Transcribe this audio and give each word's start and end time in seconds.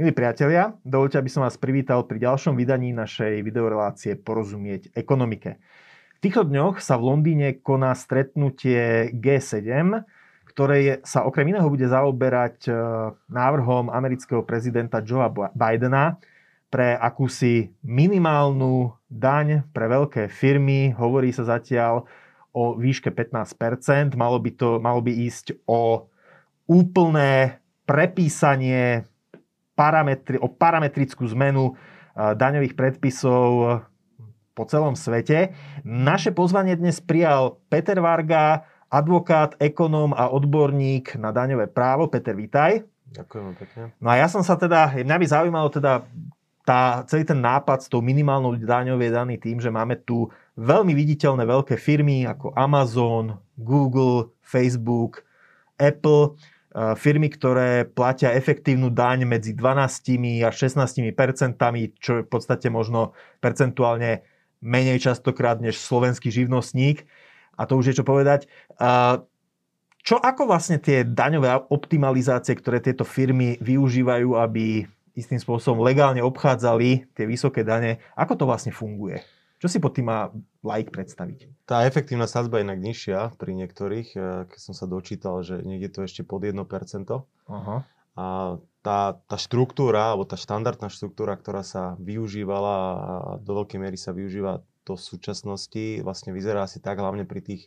Milí 0.00 0.16
priatelia, 0.16 0.80
dovolte, 0.80 1.20
aby 1.20 1.28
som 1.28 1.44
vás 1.44 1.60
privítal 1.60 2.08
pri 2.08 2.24
ďalšom 2.24 2.56
vydaní 2.56 2.88
našej 2.96 3.44
videorelácie 3.44 4.16
Porozumieť 4.16 4.96
ekonomike. 4.96 5.60
V 6.16 6.18
týchto 6.24 6.48
dňoch 6.48 6.80
sa 6.80 6.96
v 6.96 7.04
Londýne 7.04 7.60
koná 7.60 7.92
stretnutie 7.92 9.12
G7, 9.12 10.00
ktoré 10.48 11.04
sa 11.04 11.28
okrem 11.28 11.52
iného 11.52 11.68
bude 11.68 11.84
zaoberať 11.84 12.64
e, 12.64 12.72
návrhom 13.28 13.92
amerického 13.92 14.40
prezidenta 14.40 15.04
Joea 15.04 15.28
Bidena 15.52 16.16
pre 16.72 16.96
akúsi 16.96 17.68
minimálnu 17.84 18.96
daň 19.12 19.68
pre 19.68 19.84
veľké 19.84 20.32
firmy. 20.32 20.96
Hovorí 20.96 21.28
sa 21.28 21.44
zatiaľ 21.44 22.08
o 22.56 22.72
výške 22.72 23.12
15%. 23.12 24.16
Malo 24.16 24.40
by, 24.40 24.50
to, 24.56 24.80
malo 24.80 25.04
by 25.04 25.12
ísť 25.12 25.60
o 25.68 26.08
úplné 26.64 27.60
prepísanie 27.84 29.04
parametri, 29.80 30.36
o 30.36 30.52
parametrickú 30.52 31.24
zmenu 31.32 31.72
daňových 32.12 32.76
predpisov 32.76 33.80
po 34.52 34.62
celom 34.68 34.92
svete. 34.92 35.56
Naše 35.88 36.36
pozvanie 36.36 36.76
dnes 36.76 37.00
prijal 37.00 37.56
Peter 37.72 37.96
Varga, 37.96 38.68
advokát, 38.92 39.56
ekonóm 39.56 40.12
a 40.12 40.28
odborník 40.28 41.16
na 41.16 41.32
daňové 41.32 41.72
právo. 41.72 42.12
Peter, 42.12 42.36
vítaj. 42.36 42.84
Ďakujem 43.08 43.56
pekne. 43.56 43.82
No 43.96 44.12
a 44.12 44.20
ja 44.20 44.28
som 44.28 44.44
sa 44.44 44.60
teda, 44.60 44.92
mňa 45.00 45.16
by 45.16 45.26
zaujímalo 45.26 45.72
teda 45.72 46.04
tá, 46.60 47.00
celý 47.08 47.24
ten 47.24 47.40
nápad 47.40 47.80
s 47.80 47.88
tou 47.88 48.04
minimálnou 48.04 48.60
daňou 48.60 49.00
je 49.00 49.10
daný 49.10 49.40
tým, 49.40 49.64
že 49.64 49.72
máme 49.72 49.96
tu 50.04 50.28
veľmi 50.60 50.92
viditeľné 50.92 51.48
veľké 51.48 51.80
firmy 51.80 52.28
ako 52.28 52.52
Amazon, 52.52 53.40
Google, 53.56 54.36
Facebook, 54.44 55.24
Apple, 55.80 56.36
Eh, 56.36 56.59
firmy, 56.70 57.26
ktoré 57.26 57.82
platia 57.82 58.30
efektívnu 58.30 58.94
daň 58.94 59.26
medzi 59.26 59.58
12 59.58 60.46
a 60.46 60.50
16 60.54 61.10
percentami, 61.18 61.90
čo 61.98 62.22
je 62.22 62.26
v 62.26 62.30
podstate 62.30 62.70
možno 62.70 63.18
percentuálne 63.42 64.22
menej 64.62 65.02
častokrát 65.02 65.58
než 65.58 65.80
slovenský 65.80 66.30
živnostník. 66.30 67.08
A 67.58 67.66
to 67.66 67.76
už 67.76 67.92
je 67.92 67.98
čo 68.00 68.04
povedať. 68.06 68.46
Eh, 68.78 69.16
čo 70.00 70.16
ako 70.16 70.48
vlastne 70.48 70.80
tie 70.80 71.04
daňové 71.04 71.68
optimalizácie, 71.68 72.56
ktoré 72.56 72.80
tieto 72.80 73.04
firmy 73.04 73.60
využívajú, 73.60 74.32
aby 74.38 74.88
istým 75.12 75.36
spôsobom 75.36 75.84
legálne 75.84 76.24
obchádzali 76.24 77.12
tie 77.12 77.24
vysoké 77.28 77.66
dane, 77.66 78.00
ako 78.16 78.32
to 78.40 78.44
vlastne 78.48 78.72
funguje? 78.72 79.20
Čo 79.60 79.68
si 79.68 79.76
pod 79.76 79.92
tým 79.92 80.08
má 80.08 80.32
like 80.64 80.88
predstaviť? 80.88 81.68
Tá 81.68 81.84
efektívna 81.84 82.24
sadzba 82.24 82.58
je 82.58 82.64
inak 82.64 82.80
nižšia 82.80 83.36
pri 83.36 83.52
niektorých, 83.52 84.08
e, 84.16 84.20
keď 84.48 84.58
som 84.58 84.72
sa 84.72 84.88
dočítal, 84.88 85.44
že 85.44 85.60
niekde 85.60 85.92
to 85.92 86.00
ešte 86.08 86.24
pod 86.24 86.40
1%. 86.40 86.64
Aha. 87.44 87.84
A 88.16 88.26
tá, 88.80 89.20
tá 89.28 89.36
štruktúra, 89.36 90.16
alebo 90.16 90.24
tá 90.24 90.40
štandardná 90.40 90.88
štruktúra, 90.88 91.36
ktorá 91.36 91.60
sa 91.60 92.00
využívala 92.00 92.76
a 92.80 93.12
do 93.36 93.52
veľkej 93.60 93.78
miery 93.78 94.00
sa 94.00 94.16
využíva 94.16 94.64
v 94.88 94.98
súčasnosti, 94.98 96.02
vlastne 96.02 96.34
vyzerá 96.34 96.66
asi 96.66 96.82
tak, 96.82 96.98
hlavne 96.98 97.22
pri 97.22 97.44
tých 97.44 97.62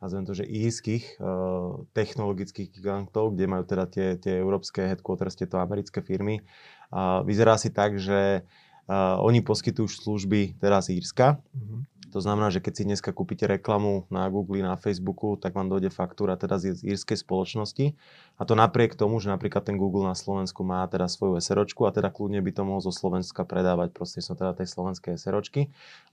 nazvem 0.00 0.24
to, 0.28 0.32
že 0.36 0.44
írskych 0.44 1.16
uh, 1.20 1.84
technologických 1.96 2.68
gigantov, 2.68 3.32
kde 3.32 3.44
majú 3.48 3.64
teda 3.64 3.84
tie, 3.88 4.08
tie 4.20 4.40
európske 4.40 4.84
headquarters, 4.84 5.36
tieto 5.40 5.56
americké 5.56 6.04
firmy. 6.04 6.44
A 6.92 7.24
vyzerá 7.24 7.56
si 7.56 7.72
tak, 7.72 7.96
že 7.96 8.44
Uh, 8.86 9.18
oni 9.18 9.42
poskytujú 9.42 9.90
služby 9.90 10.62
teraz 10.62 10.86
Írska. 10.86 11.42
Uh-huh. 11.50 11.82
To 12.14 12.24
znamená, 12.24 12.48
že 12.48 12.64
keď 12.64 12.72
si 12.72 12.82
dneska 12.88 13.12
kúpite 13.12 13.44
reklamu 13.44 14.08
na 14.08 14.24
Google, 14.32 14.64
na 14.64 14.80
Facebooku, 14.80 15.36
tak 15.36 15.52
vám 15.52 15.68
dojde 15.68 15.92
faktúra 15.92 16.38
teda 16.40 16.56
z 16.56 16.80
írskej 16.80 17.20
spoločnosti. 17.20 17.92
A 18.38 18.42
to 18.48 18.56
napriek 18.56 18.96
tomu, 18.96 19.20
že 19.20 19.28
napríklad 19.28 19.68
ten 19.68 19.76
Google 19.76 20.08
na 20.08 20.16
Slovensku 20.16 20.64
má 20.64 20.86
teda 20.88 21.12
svoju 21.12 21.36
SROčku 21.42 21.84
a 21.84 21.92
teda 21.92 22.08
kľudne 22.08 22.40
by 22.40 22.56
to 22.56 22.62
mohol 22.64 22.80
zo 22.80 22.88
Slovenska 22.88 23.44
predávať 23.44 23.92
prostredníctvom 23.92 24.38
teda 24.38 24.52
tej 24.56 24.68
slovenskej 24.70 25.14
SROčky, 25.20 25.62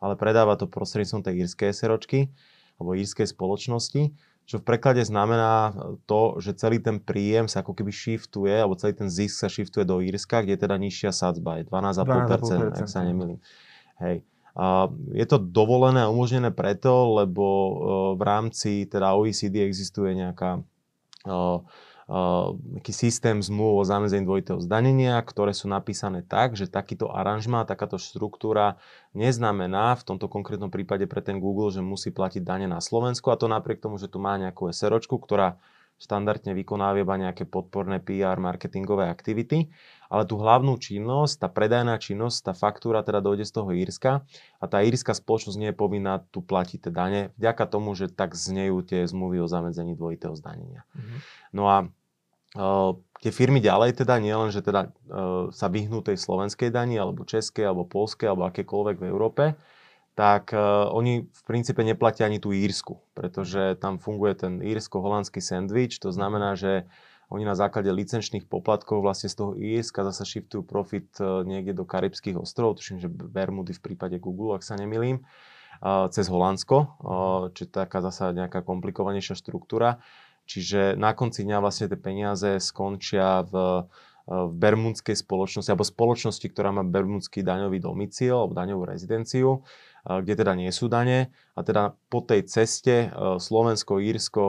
ale 0.04 0.20
predáva 0.20 0.60
to 0.60 0.68
prostredníctvom 0.68 1.24
tej 1.24 1.34
írskej 1.48 1.72
SROčky 1.72 2.20
alebo 2.82 2.98
írskej 3.00 3.30
spoločnosti 3.30 4.12
čo 4.44 4.60
v 4.60 4.68
preklade 4.68 5.00
znamená 5.04 5.72
to, 6.04 6.38
že 6.44 6.60
celý 6.60 6.84
ten 6.84 7.00
príjem 7.00 7.48
sa 7.48 7.64
ako 7.64 7.72
keby 7.72 7.96
shiftuje, 7.96 8.52
alebo 8.52 8.76
celý 8.76 8.92
ten 8.92 9.08
zisk 9.08 9.40
sa 9.40 9.48
shiftuje 9.48 9.88
do 9.88 10.04
Írska, 10.04 10.44
kde 10.44 10.60
je 10.60 10.64
teda 10.68 10.76
nižšia 10.76 11.12
sadzba, 11.16 11.64
je 11.64 11.68
12,5%, 11.72 12.84
ak 12.84 12.88
sa 12.92 13.08
nemýlim. 13.08 13.40
Hej. 14.04 14.28
A 14.54 14.92
je 15.16 15.26
to 15.26 15.42
dovolené 15.42 16.06
a 16.06 16.12
umožnené 16.14 16.54
preto, 16.54 17.18
lebo 17.18 17.46
e, 17.46 17.74
v 18.20 18.22
rámci 18.22 18.86
teda 18.86 19.18
OECD 19.18 19.66
existuje 19.66 20.14
nejaká 20.14 20.62
uh, 21.26 21.66
nejaký 22.10 22.92
systém 22.92 23.40
zmluv 23.40 23.80
o 23.80 23.88
zamedzení 23.88 24.28
dvojitého 24.28 24.60
zdanenia, 24.60 25.16
ktoré 25.24 25.56
sú 25.56 25.72
napísané 25.72 26.20
tak, 26.20 26.60
že 26.60 26.68
takýto 26.68 27.08
aranžma, 27.08 27.64
takáto 27.64 27.96
štruktúra 27.96 28.76
neznamená 29.16 29.96
v 29.96 30.04
tomto 30.04 30.28
konkrétnom 30.28 30.68
prípade 30.68 31.08
pre 31.08 31.24
ten 31.24 31.40
Google, 31.40 31.72
že 31.72 31.80
musí 31.80 32.12
platiť 32.12 32.44
dane 32.44 32.68
na 32.68 32.84
Slovensku 32.84 33.32
a 33.32 33.40
to 33.40 33.48
napriek 33.48 33.80
tomu, 33.80 33.96
že 33.96 34.12
tu 34.12 34.20
má 34.20 34.36
nejakú 34.36 34.68
SROčku, 34.68 35.16
ktorá 35.16 35.56
štandardne 36.04 36.52
vykonáva 36.52 37.00
iba 37.00 37.16
nejaké 37.16 37.48
podporné 37.48 38.04
PR 38.04 38.36
marketingové 38.44 39.08
aktivity, 39.08 39.72
ale 40.12 40.28
tú 40.28 40.36
hlavnú 40.36 40.76
činnosť, 40.76 41.40
tá 41.40 41.48
predajná 41.48 41.96
činnosť, 41.96 42.52
tá 42.52 42.54
faktúra 42.54 43.02
teda 43.08 43.24
dojde 43.24 43.48
z 43.48 43.54
toho 43.56 43.72
Írska 43.72 44.28
a 44.60 44.66
tá 44.68 44.84
írska 44.84 45.16
spoločnosť 45.16 45.58
nie 45.58 45.72
je 45.72 45.80
povinná 45.80 46.20
tu 46.30 46.44
platiť 46.44 46.80
tie 46.86 46.92
dane, 46.92 47.22
vďaka 47.40 47.64
tomu, 47.72 47.96
že 47.96 48.12
tak 48.12 48.36
znejú 48.36 48.84
tie 48.84 49.08
zmluvy 49.08 49.40
o 49.40 49.48
zamedzení 49.48 49.96
dvojitého 49.96 50.36
zdanenia. 50.36 50.84
Mm-hmm. 50.92 51.20
No 51.56 51.66
a 51.72 51.78
Uh, 52.54 53.02
tie 53.18 53.34
firmy 53.34 53.58
ďalej 53.58 53.98
teda 54.06 54.22
nie 54.22 54.30
len, 54.30 54.54
že 54.54 54.62
teda 54.62 54.94
uh, 55.10 55.50
sa 55.50 55.74
vyhnú 55.74 56.06
tej 56.06 56.22
slovenskej 56.22 56.70
dani, 56.70 57.02
alebo 57.02 57.26
českej, 57.26 57.66
alebo 57.66 57.90
polskej, 57.90 58.30
alebo 58.30 58.46
akékoľvek 58.46 59.02
v 59.02 59.10
Európe, 59.10 59.44
tak 60.14 60.54
uh, 60.54 60.90
oni 60.94 61.26
v 61.26 61.42
princípe 61.46 61.82
neplatia 61.82 62.30
ani 62.30 62.38
tú 62.38 62.54
írsku, 62.54 63.02
pretože 63.18 63.78
tam 63.82 63.98
funguje 63.98 64.38
ten 64.38 64.62
írsko-holandský 64.62 65.42
sandwich, 65.42 65.98
to 65.98 66.14
znamená, 66.14 66.54
že 66.54 66.86
oni 67.34 67.50
na 67.50 67.58
základe 67.58 67.90
licenčných 67.90 68.46
poplatkov 68.46 69.02
vlastne 69.02 69.26
z 69.26 69.42
toho 69.42 69.52
Írska 69.58 70.06
zase 70.06 70.22
shiftujú 70.22 70.62
profit 70.62 71.10
niekde 71.18 71.74
do 71.74 71.82
Karibských 71.82 72.38
ostrovov, 72.38 72.78
tuším, 72.78 73.02
že 73.02 73.10
Bermudy 73.10 73.74
v 73.74 73.82
prípade 73.82 74.22
Google, 74.22 74.54
ak 74.54 74.62
sa 74.62 74.78
nemilím, 74.78 75.26
cez 76.14 76.30
Holandsko, 76.30 77.02
čo 77.58 77.62
je 77.66 77.70
taká 77.74 78.06
zasa 78.06 78.38
nejaká 78.38 78.62
komplikovanejšia 78.62 79.34
štruktúra. 79.34 79.98
Čiže 80.46 80.94
na 80.94 81.18
konci 81.18 81.42
dňa 81.42 81.58
vlastne 81.58 81.90
tie 81.90 81.98
peniaze 81.98 82.62
skončia 82.62 83.42
v, 83.50 83.88
v 84.30 84.52
bermudskej 84.54 85.18
spoločnosti, 85.18 85.74
alebo 85.74 85.88
spoločnosti, 85.88 86.46
ktorá 86.54 86.70
má 86.70 86.86
bermudský 86.86 87.42
daňový 87.42 87.82
domicil, 87.82 88.46
alebo 88.46 88.54
daňovú 88.54 88.84
rezidenciu, 88.94 89.66
kde 90.04 90.34
teda 90.36 90.54
nie 90.60 90.68
sú 90.76 90.92
dane. 90.92 91.32
A 91.56 91.64
teda 91.64 91.96
po 92.12 92.20
tej 92.20 92.44
ceste 92.44 93.08
Slovensko, 93.40 94.04
Írsko 94.04 94.44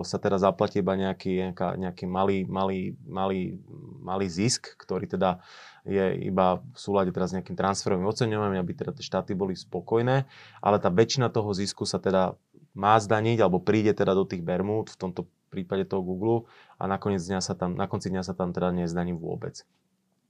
sa 0.00 0.16
teda 0.16 0.40
zaplatí 0.40 0.80
iba 0.80 0.96
nejaký, 0.96 1.52
nejaký 1.54 2.04
malý, 2.08 2.48
malý, 2.48 2.96
malý, 3.04 3.60
malý 4.00 4.26
zisk, 4.32 4.80
ktorý 4.80 5.04
teda 5.04 5.44
je 5.84 6.24
iba 6.24 6.64
v 6.64 6.78
súlade 6.80 7.12
teraz 7.12 7.30
s 7.30 7.36
nejakým 7.36 7.52
transferovým 7.52 8.08
oceňovaním, 8.08 8.64
aby 8.64 8.72
teda 8.72 8.96
tie 8.96 9.04
štáty 9.04 9.36
boli 9.36 9.52
spokojné, 9.52 10.24
ale 10.64 10.76
tá 10.80 10.88
väčšina 10.88 11.28
toho 11.28 11.52
zisku 11.52 11.84
sa 11.84 12.00
teda 12.00 12.32
má 12.72 12.96
zdaniť, 12.96 13.44
alebo 13.44 13.60
príde 13.60 13.92
teda 13.92 14.16
do 14.16 14.24
tých 14.24 14.40
Bermúd, 14.40 14.88
v 14.88 14.98
tomto 14.98 15.28
prípade 15.52 15.84
toho 15.84 16.00
Google, 16.00 16.48
a 16.80 16.88
nakoniec 16.88 17.20
dňa 17.20 17.44
sa 17.44 17.52
tam, 17.52 17.76
na 17.76 17.84
konci 17.86 18.08
dňa 18.08 18.24
sa 18.24 18.32
tam 18.32 18.50
teda 18.50 18.72
nezdaní 18.72 19.12
vôbec. 19.12 19.62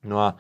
No 0.02 0.20
a 0.20 0.36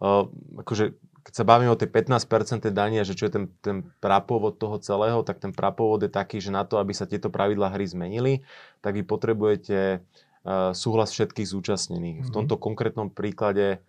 uh, 0.00 0.26
akože, 0.58 0.96
keď 1.26 1.42
sa 1.42 1.42
bavíme 1.42 1.74
o 1.74 1.80
tej 1.80 1.90
15% 1.90 2.70
dania, 2.70 3.02
že 3.02 3.18
čo 3.18 3.26
je 3.26 3.34
ten, 3.34 3.44
ten 3.58 3.82
prapôvod 3.98 4.62
toho 4.62 4.78
celého, 4.78 5.26
tak 5.26 5.42
ten 5.42 5.50
prapôvod 5.50 6.06
je 6.06 6.10
taký, 6.10 6.38
že 6.38 6.54
na 6.54 6.62
to, 6.62 6.78
aby 6.78 6.94
sa 6.94 7.02
tieto 7.02 7.34
pravidlá 7.34 7.74
hry 7.74 7.82
zmenili, 7.82 8.46
tak 8.78 8.94
vy 8.94 9.02
potrebujete 9.02 9.98
uh, 9.98 10.70
súhlas 10.70 11.10
všetkých 11.10 11.50
zúčastnených. 11.50 12.22
Mm-hmm. 12.22 12.30
V 12.30 12.30
mhm. 12.30 12.36
tomto 12.38 12.54
konkrétnom 12.62 13.10
príklade 13.10 13.82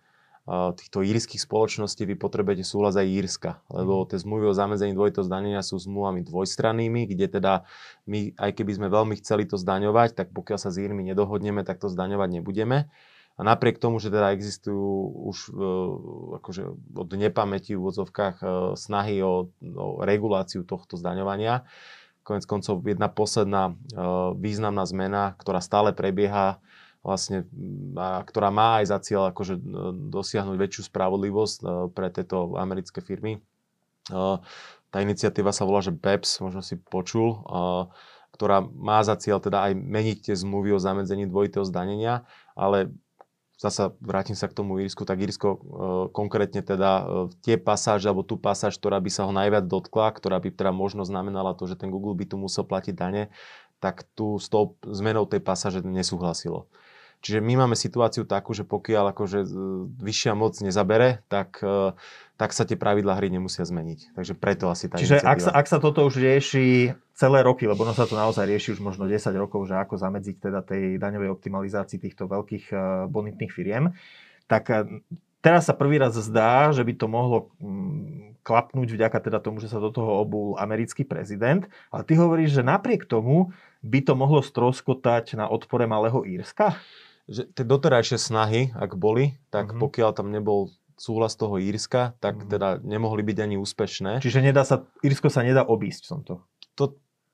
týchto 0.48 1.04
írskych 1.04 1.44
spoločností 1.44 2.08
vy 2.08 2.16
potrebujete 2.16 2.64
súhlas 2.64 2.96
aj 2.96 3.04
Írska, 3.04 3.50
lebo 3.68 4.02
mhm. 4.02 4.06
tie 4.08 4.18
zmluvy 4.18 4.44
o 4.48 4.56
zamedzení 4.56 4.96
dvojitého 4.96 5.24
zdanenia 5.28 5.60
sú 5.60 5.76
zmluvami 5.76 6.24
dvojstrannými, 6.24 7.04
kde 7.04 7.26
teda 7.38 7.68
my, 8.08 8.32
aj 8.40 8.50
keby 8.56 8.72
sme 8.80 8.88
veľmi 8.88 9.14
chceli 9.20 9.44
to 9.44 9.60
zdaňovať, 9.60 10.16
tak 10.16 10.32
pokiaľ 10.32 10.58
sa 10.58 10.72
s 10.72 10.80
Írmi 10.80 11.04
nedohodneme, 11.04 11.62
tak 11.68 11.78
to 11.84 11.92
zdaňovať 11.92 12.40
nebudeme. 12.40 12.88
A 13.38 13.46
napriek 13.46 13.78
tomu, 13.78 14.02
že 14.02 14.10
teda 14.10 14.34
existujú 14.34 15.14
už 15.30 15.54
e, 15.54 15.70
akože 16.42 16.62
od 16.98 17.08
nepamäti 17.14 17.78
v 17.78 17.86
úvodzovkách 17.86 18.36
e, 18.42 18.46
snahy 18.74 19.22
o, 19.22 19.46
o 19.78 19.86
reguláciu 20.02 20.66
tohto 20.66 20.98
zdaňovania, 20.98 21.62
konec 22.26 22.42
koncov 22.50 22.82
jedna 22.82 23.06
posledná 23.06 23.70
e, 23.70 23.74
významná 24.34 24.82
zmena, 24.90 25.38
ktorá 25.38 25.62
stále 25.62 25.94
prebieha, 25.94 26.58
vlastne, 26.98 27.46
a 27.94 28.26
ktorá 28.26 28.50
má 28.50 28.82
aj 28.82 28.90
za 28.90 28.98
cieľ 29.06 29.30
akože 29.30 29.54
dosiahnuť 30.10 30.56
väčšiu 30.58 30.82
spravodlivosť 30.90 31.58
pre 31.94 32.10
tieto 32.10 32.58
americké 32.58 32.98
firmy. 32.98 33.38
Tá 34.88 34.98
iniciatíva 34.98 35.54
sa 35.54 35.62
volá, 35.62 35.78
že 35.78 35.94
BEPS, 35.94 36.42
možno 36.42 36.58
si 36.58 36.74
počul, 36.74 37.38
ktorá 38.34 38.66
má 38.66 38.98
za 39.06 39.14
cieľ 39.14 39.38
teda 39.38 39.70
aj 39.70 39.72
meniť 39.78 40.18
tie 40.26 40.34
zmluvy 40.34 40.74
o 40.74 40.82
zamedzení 40.82 41.30
dvojitého 41.30 41.62
zdanenia, 41.62 42.26
ale 42.58 42.90
zasa 43.58 43.90
vrátim 43.98 44.38
sa 44.38 44.46
k 44.46 44.54
tomu 44.54 44.78
Írsku, 44.78 45.02
tak 45.02 45.18
Írsko 45.18 45.48
e, 45.50 45.58
konkrétne 46.14 46.62
teda 46.62 46.90
e, 47.02 47.04
tie 47.42 47.58
pasáže, 47.58 48.06
alebo 48.06 48.22
tú 48.22 48.38
pasáž, 48.38 48.78
ktorá 48.78 49.02
by 49.02 49.10
sa 49.10 49.26
ho 49.26 49.34
najviac 49.34 49.66
dotkla, 49.66 50.14
ktorá 50.14 50.38
by 50.38 50.54
teda 50.54 50.70
možno 50.70 51.02
znamenala 51.02 51.58
to, 51.58 51.66
že 51.66 51.74
ten 51.74 51.90
Google 51.90 52.14
by 52.14 52.24
tu 52.30 52.38
musel 52.38 52.62
platiť 52.62 52.94
dane, 52.94 53.34
tak 53.82 54.06
tu 54.14 54.38
s 54.38 54.46
tou 54.46 54.78
zmenou 54.86 55.26
tej 55.26 55.42
pasáže 55.42 55.82
nesúhlasilo. 55.82 56.70
Čiže 57.18 57.42
my 57.42 57.66
máme 57.66 57.74
situáciu 57.74 58.22
takú, 58.22 58.54
že 58.54 58.62
pokiaľ 58.62 59.10
akože 59.10 59.42
vyššia 59.98 60.32
moc 60.38 60.54
nezabere, 60.62 61.26
tak, 61.26 61.58
e, 61.66 61.90
tak 62.38 62.54
sa 62.54 62.62
tie 62.62 62.78
pravidlá 62.78 63.18
hry 63.18 63.26
nemusia 63.26 63.66
zmeniť. 63.66 64.14
Takže 64.14 64.38
preto 64.38 64.70
asi 64.70 64.86
tá 64.86 65.02
Čiže 65.02 65.26
ak 65.26 65.38
sa, 65.42 65.50
ak 65.50 65.66
sa 65.66 65.82
toto 65.82 66.06
už 66.06 66.22
rieši 66.22 66.94
celé 67.18 67.42
roky, 67.42 67.66
lebo 67.66 67.82
ono 67.82 67.90
sa 67.90 68.06
to 68.06 68.14
naozaj 68.14 68.46
rieši 68.46 68.78
už 68.78 68.80
možno 68.80 69.10
10 69.10 69.34
rokov, 69.34 69.66
že 69.66 69.74
ako 69.74 69.98
zamedziť 69.98 70.36
teda 70.38 70.62
tej 70.62 71.02
daňovej 71.02 71.34
optimalizácii 71.34 71.98
týchto 71.98 72.30
veľkých 72.30 72.70
e, 72.70 72.76
bonitných 73.10 73.50
firiem, 73.50 73.90
tak 74.46 74.70
e, 74.70 75.02
teraz 75.42 75.66
sa 75.66 75.74
prvý 75.74 75.98
raz 75.98 76.14
zdá, 76.14 76.70
že 76.70 76.86
by 76.86 76.94
to 76.94 77.06
mohlo 77.10 77.50
mm, 77.58 78.38
klapnúť 78.46 78.94
vďaka 78.94 79.18
teda 79.18 79.42
tomu, 79.42 79.58
že 79.58 79.66
sa 79.66 79.82
do 79.82 79.90
toho 79.90 80.22
obul 80.22 80.54
americký 80.54 81.02
prezident, 81.02 81.66
ale 81.90 82.06
ty 82.06 82.14
hovoríš, 82.14 82.62
že 82.62 82.62
napriek 82.62 83.10
tomu 83.10 83.50
by 83.82 84.06
to 84.06 84.14
mohlo 84.14 84.38
stroskotať 84.38 85.34
na 85.34 85.50
odpore 85.50 85.90
Malého 85.90 86.22
Írska? 86.22 86.78
Že 87.28 87.44
tie 87.52 87.64
doterajšie 87.64 88.16
snahy, 88.16 88.72
ak 88.72 88.96
boli, 88.96 89.36
tak 89.52 89.70
mm-hmm. 89.70 89.80
pokiaľ 89.84 90.10
tam 90.16 90.32
nebol 90.32 90.72
súhlas 90.96 91.36
toho 91.36 91.60
Írska, 91.60 92.16
tak 92.18 92.40
mm-hmm. 92.40 92.50
teda 92.50 92.68
nemohli 92.82 93.22
byť 93.22 93.38
ani 93.44 93.56
úspešné. 93.60 94.24
Čiže 94.24 94.40
nedá 94.42 94.64
sa, 94.64 94.88
Írsko 95.04 95.28
sa 95.28 95.44
nedá 95.44 95.62
obísť 95.62 96.08
v 96.08 96.10
tomto. 96.10 96.32
To, 96.80 96.84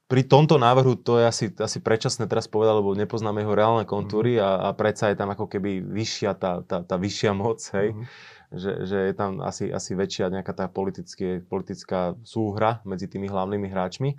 pri 0.05 0.27
tomto 0.27 0.61
návrhu 0.61 1.01
to 1.01 1.23
je 1.23 1.25
asi, 1.25 1.47
asi 1.57 1.79
predčasné 1.81 2.29
teraz 2.29 2.45
povedať, 2.51 2.77
lebo 2.77 2.93
nepoznáme 2.93 3.41
jeho 3.41 3.55
reálne 3.57 3.87
kontúry 3.89 4.37
mm-hmm. 4.37 4.69
a, 4.69 4.69
a 4.69 4.77
predsa 4.77 5.15
je 5.15 5.17
tam 5.17 5.31
ako 5.33 5.49
keby 5.49 5.81
vyššia 5.81 6.31
tá, 6.37 6.61
tá, 6.67 6.83
tá 6.85 6.97
vyššia 6.99 7.33
moc, 7.33 7.63
hej. 7.73 7.95
Mm-hmm. 7.95 8.07
Že, 8.55 8.73
že 8.87 8.99
je 9.11 9.15
tam 9.19 9.43
asi, 9.43 9.67
asi 9.67 9.99
väčšia 9.99 10.31
nejaká 10.31 10.55
tá 10.55 10.71
politická 10.71 12.15
súhra 12.23 12.79
medzi 12.87 13.11
tými 13.11 13.27
hlavnými 13.27 13.67
hráčmi. 13.67 14.15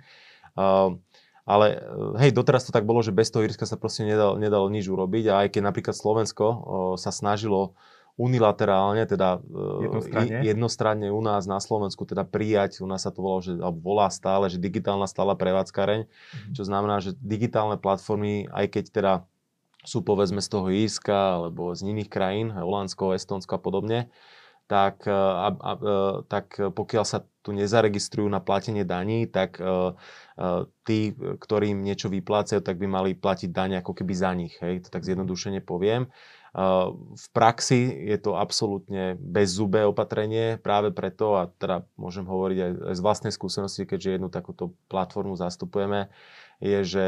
Uh, 0.52 1.00
ale 1.46 1.78
eh, 1.78 2.26
hej, 2.26 2.30
doteraz 2.34 2.66
to 2.66 2.74
tak 2.74 2.84
bolo, 2.84 3.00
že 3.00 3.14
bez 3.14 3.30
toho 3.30 3.46
Írska 3.46 3.64
sa 3.64 3.78
proste 3.78 4.02
nedalo, 4.02 4.34
nedalo 4.36 4.66
nič 4.66 4.90
urobiť 4.90 5.24
a 5.30 5.34
aj 5.46 5.48
keď 5.54 5.62
napríklad 5.62 5.94
Slovensko 5.94 6.44
o, 6.44 6.54
sa 6.98 7.14
snažilo 7.14 7.78
unilaterálne, 8.18 9.04
teda 9.06 9.38
eh, 9.38 9.84
jednostranne. 9.86 10.40
jednostranne 10.42 11.08
u 11.14 11.22
nás 11.22 11.46
na 11.46 11.62
Slovensku 11.62 12.02
teda 12.08 12.26
prijať, 12.26 12.82
u 12.82 12.88
nás 12.90 13.06
sa 13.06 13.14
to 13.14 13.22
volalo, 13.22 13.46
že, 13.46 13.54
alebo 13.60 13.78
volá 13.78 14.10
stále, 14.10 14.50
že 14.50 14.58
digitálna 14.58 15.06
stála 15.06 15.38
prevádzkareň, 15.38 16.00
mm-hmm. 16.08 16.52
čo 16.56 16.62
znamená, 16.66 16.98
že 16.98 17.14
digitálne 17.22 17.78
platformy, 17.78 18.50
aj 18.50 18.66
keď 18.72 18.84
teda 18.90 19.12
sú 19.86 20.02
povedzme 20.02 20.42
z 20.42 20.48
toho 20.50 20.66
Írska 20.66 21.38
alebo 21.38 21.70
z 21.70 21.86
iných 21.86 22.10
krajín, 22.10 22.50
Holandsko, 22.50 23.14
Estonsko 23.14 23.54
a 23.54 23.62
podobne, 23.62 24.10
tak, 24.66 25.06
a, 25.06 25.54
a, 25.54 25.72
tak 26.26 26.58
pokiaľ 26.58 27.04
sa 27.06 27.22
tu 27.46 27.54
nezaregistrujú 27.54 28.26
na 28.26 28.42
platenie 28.42 28.82
daní, 28.82 29.30
tak 29.30 29.62
tí, 30.82 30.98
ktorým 31.14 31.78
niečo 31.78 32.10
vyplácajú, 32.10 32.58
tak 32.58 32.74
by 32.74 32.90
mali 32.90 33.14
platiť 33.14 33.54
dane 33.54 33.78
ako 33.78 33.94
keby 33.94 34.14
za 34.18 34.34
nich. 34.34 34.58
Hej? 34.58 34.86
To 34.86 34.88
tak 34.90 35.06
zjednodušene 35.06 35.62
poviem. 35.62 36.10
V 37.14 37.26
praxi 37.30 37.86
je 38.10 38.18
to 38.18 38.34
absolútne 38.34 39.14
bezzubé 39.20 39.86
opatrenie 39.86 40.58
práve 40.58 40.90
preto, 40.90 41.38
a 41.38 41.46
teda 41.46 41.86
môžem 41.94 42.26
hovoriť 42.26 42.58
aj 42.58 42.70
z 42.96 43.00
vlastnej 43.04 43.30
skúsenosti, 43.30 43.86
keďže 43.86 44.18
jednu 44.18 44.26
takúto 44.32 44.74
platformu 44.90 45.38
zastupujeme, 45.38 46.10
je, 46.58 46.80
že 46.82 47.06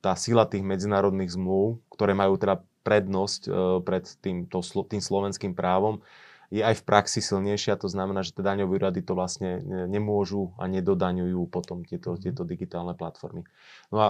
tá 0.00 0.12
sila 0.14 0.46
tých 0.46 0.62
medzinárodných 0.62 1.34
zmluv, 1.34 1.82
ktoré 1.92 2.14
majú 2.14 2.38
teda 2.38 2.62
prednosť 2.86 3.42
e, 3.46 3.50
pred 3.82 4.06
tým, 4.22 4.46
to, 4.46 4.62
tým 4.62 5.02
slovenským 5.02 5.58
právom, 5.58 5.98
je 6.46 6.62
aj 6.62 6.78
v 6.78 6.86
praxi 6.86 7.18
silnejšia, 7.18 7.74
to 7.74 7.90
znamená, 7.90 8.22
že 8.22 8.30
tie 8.30 8.46
daňové 8.46 8.78
úrady 8.78 9.02
to 9.02 9.18
vlastne 9.18 9.66
nemôžu 9.90 10.54
a 10.62 10.70
nedodaňujú 10.70 11.50
potom 11.50 11.82
tieto, 11.82 12.14
mhm. 12.14 12.22
tieto 12.22 12.42
digitálne 12.46 12.94
platformy. 12.94 13.42
No 13.90 13.98
a 13.98 14.08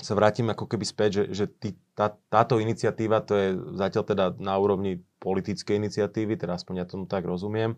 sa 0.00 0.16
vrátim 0.16 0.48
ako 0.48 0.64
keby 0.64 0.84
späť, 0.88 1.10
že, 1.12 1.44
že 1.44 1.44
tý, 1.44 1.76
tá, 1.92 2.16
táto 2.32 2.56
iniciatíva, 2.56 3.20
to 3.20 3.36
je 3.36 3.48
zatiaľ 3.76 4.04
teda 4.08 4.24
na 4.40 4.56
úrovni 4.56 5.04
politickej 5.20 5.76
iniciatívy, 5.76 6.40
teda 6.40 6.56
aspoň 6.56 6.74
ja 6.80 6.86
tomu 6.88 7.04
tak 7.04 7.28
rozumiem, 7.28 7.76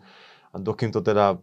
a 0.52 0.56
dokým 0.60 0.92
to 0.92 1.00
teda 1.00 1.34
e, 1.34 1.36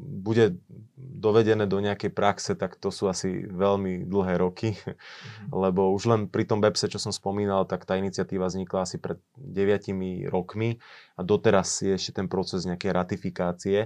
bude 0.00 0.56
dovedené 0.96 1.68
do 1.68 1.76
nejakej 1.76 2.08
praxe, 2.08 2.56
tak 2.56 2.80
to 2.80 2.88
sú 2.88 3.04
asi 3.12 3.44
veľmi 3.44 4.08
dlhé 4.08 4.40
roky, 4.40 4.72
mm-hmm. 4.72 5.52
lebo 5.64 5.92
už 5.92 6.08
len 6.08 6.20
pri 6.26 6.48
tom 6.48 6.64
webse, 6.64 6.88
čo 6.88 6.96
som 6.96 7.12
spomínal, 7.12 7.68
tak 7.68 7.84
tá 7.84 8.00
iniciatíva 8.00 8.48
vznikla 8.48 8.88
asi 8.88 8.96
pred 8.96 9.20
9 9.36 10.32
rokmi 10.32 10.80
a 11.16 11.20
doteraz 11.20 11.84
je 11.84 11.92
ešte 11.92 12.16
ten 12.16 12.26
proces 12.32 12.64
nejakej 12.64 12.92
ratifikácie 12.96 13.78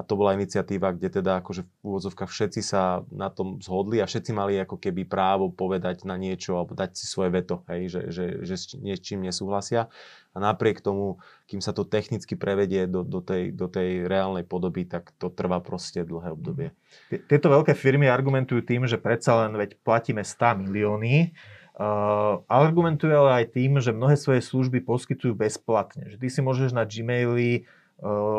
a 0.00 0.02
to 0.02 0.16
bola 0.16 0.32
iniciatíva, 0.32 0.96
kde 0.96 1.20
teda 1.20 1.44
akože 1.44 1.60
v 1.60 1.84
úvodzovkách 1.84 2.32
všetci 2.32 2.64
sa 2.64 3.04
na 3.12 3.28
tom 3.28 3.60
zhodli 3.60 4.00
a 4.00 4.08
všetci 4.08 4.32
mali 4.32 4.56
ako 4.56 4.80
keby 4.80 5.04
právo 5.04 5.52
povedať 5.52 6.08
na 6.08 6.16
niečo 6.16 6.56
alebo 6.56 6.72
dať 6.72 6.96
si 6.96 7.04
svoje 7.04 7.36
veto, 7.36 7.60
hej, 7.68 7.92
že, 7.92 8.00
že, 8.08 8.24
že 8.40 8.54
s 8.56 8.64
niečím 8.80 9.20
nesúhlasia. 9.20 9.92
A 10.32 10.40
napriek 10.40 10.80
tomu, 10.80 11.20
kým 11.44 11.60
sa 11.60 11.76
to 11.76 11.84
technicky 11.84 12.32
prevedie 12.32 12.88
do, 12.88 13.04
do, 13.04 13.20
tej, 13.20 13.52
do 13.52 13.68
tej 13.68 14.08
reálnej 14.08 14.48
podoby, 14.48 14.88
tak 14.88 15.12
to 15.20 15.28
trvá 15.28 15.60
proste 15.60 16.00
dlhé 16.00 16.32
obdobie. 16.32 16.72
Tieto 17.28 17.52
veľké 17.52 17.76
firmy 17.76 18.08
argumentujú 18.08 18.64
tým, 18.64 18.88
že 18.88 18.96
predsa 18.96 19.44
len 19.44 19.52
veď 19.52 19.76
platíme 19.84 20.24
100 20.24 20.64
milióny, 20.64 21.36
Uh, 21.80 22.44
argumentuje 22.44 23.08
ale 23.08 23.40
aj 23.40 23.56
tým, 23.56 23.80
že 23.80 23.96
mnohé 23.96 24.12
svoje 24.12 24.44
služby 24.44 24.84
poskytujú 24.84 25.32
bezplatne. 25.32 26.12
Že 26.12 26.16
ty 26.20 26.28
si 26.28 26.40
môžeš 26.44 26.76
na 26.76 26.84
Gmaili 26.84 27.64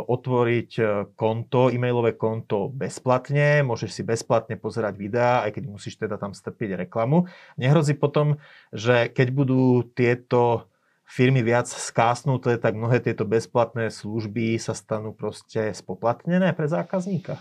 otvoriť 0.09 0.71
eh, 0.81 0.87
konto, 1.13 1.69
e-mailové 1.69 2.17
konto 2.17 2.73
bezplatne, 2.73 3.61
môžeš 3.61 3.89
si 3.93 4.01
bezplatne 4.01 4.57
pozerať 4.57 4.97
videá, 4.97 5.45
aj 5.45 5.61
keď 5.61 5.63
musíš 5.69 6.01
teda 6.01 6.17
tam 6.17 6.33
strpiť 6.33 6.89
reklamu. 6.89 7.29
Nehrozí 7.61 7.93
potom, 7.93 8.41
že 8.73 9.13
keď 9.13 9.27
budú 9.29 9.85
tieto 9.93 10.65
firmy 11.05 11.45
viac 11.45 11.69
skásnuté, 11.69 12.57
tak 12.57 12.73
mnohé 12.73 13.03
tieto 13.03 13.27
bezplatné 13.27 13.93
služby 13.93 14.57
sa 14.57 14.73
stanú 14.73 15.13
proste 15.13 15.75
spoplatnené 15.75 16.55
pre 16.57 16.65
zákazníka? 16.65 17.37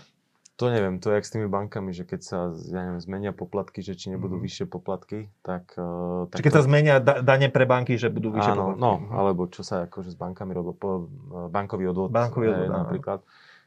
To 0.61 0.69
neviem, 0.69 1.01
to 1.01 1.09
je 1.09 1.17
jak 1.17 1.25
s 1.25 1.33
tými 1.33 1.49
bankami, 1.49 1.89
že 1.89 2.05
keď 2.05 2.21
sa 2.21 2.53
ja 2.53 2.85
neviem, 2.85 3.01
zmenia 3.01 3.33
poplatky, 3.33 3.81
že 3.81 3.97
či 3.97 4.13
nebudú 4.13 4.37
mm. 4.37 4.45
vyššie 4.45 4.65
poplatky, 4.69 5.33
tak... 5.41 5.73
Uh, 5.73 6.29
tak 6.29 6.37
Či 6.37 6.45
keď 6.45 6.53
to... 6.53 6.57
sa 6.61 6.67
zmenia 6.69 6.95
da- 7.01 7.25
dane 7.25 7.49
pre 7.49 7.65
banky, 7.65 7.97
že 7.97 8.13
budú 8.13 8.29
vyššie 8.29 8.53
Áno, 8.53 8.77
poplatky. 8.77 8.83
no, 8.85 8.91
mm. 9.01 9.09
alebo 9.09 9.41
čo 9.49 9.65
sa 9.65 9.89
akože 9.89 10.13
s 10.13 10.17
bankami 10.21 10.53
robilo, 10.53 10.77
po, 10.77 11.09
eh, 11.09 11.49
bankový 11.49 11.89
odvod, 11.89 12.13
bankový 12.13 12.53
odvod 12.53 12.69
je, 12.69 12.77
napríklad. 12.77 13.19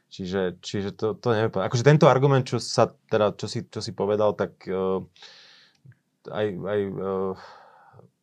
Čiže, 0.07 0.63
čiže 0.63 0.89
to, 0.95 1.19
to 1.19 1.35
neviem. 1.35 1.51
Akože 1.51 1.83
tento 1.83 2.07
argument, 2.07 2.47
čo, 2.47 2.63
sa, 2.63 2.87
teda, 3.11 3.35
čo, 3.35 3.51
si, 3.51 3.67
čo 3.67 3.83
si 3.83 3.91
povedal, 3.91 4.31
tak 4.39 4.55
uh, 4.71 5.03
aj, 6.31 6.47
aj 6.47 6.79
uh, 6.95 7.35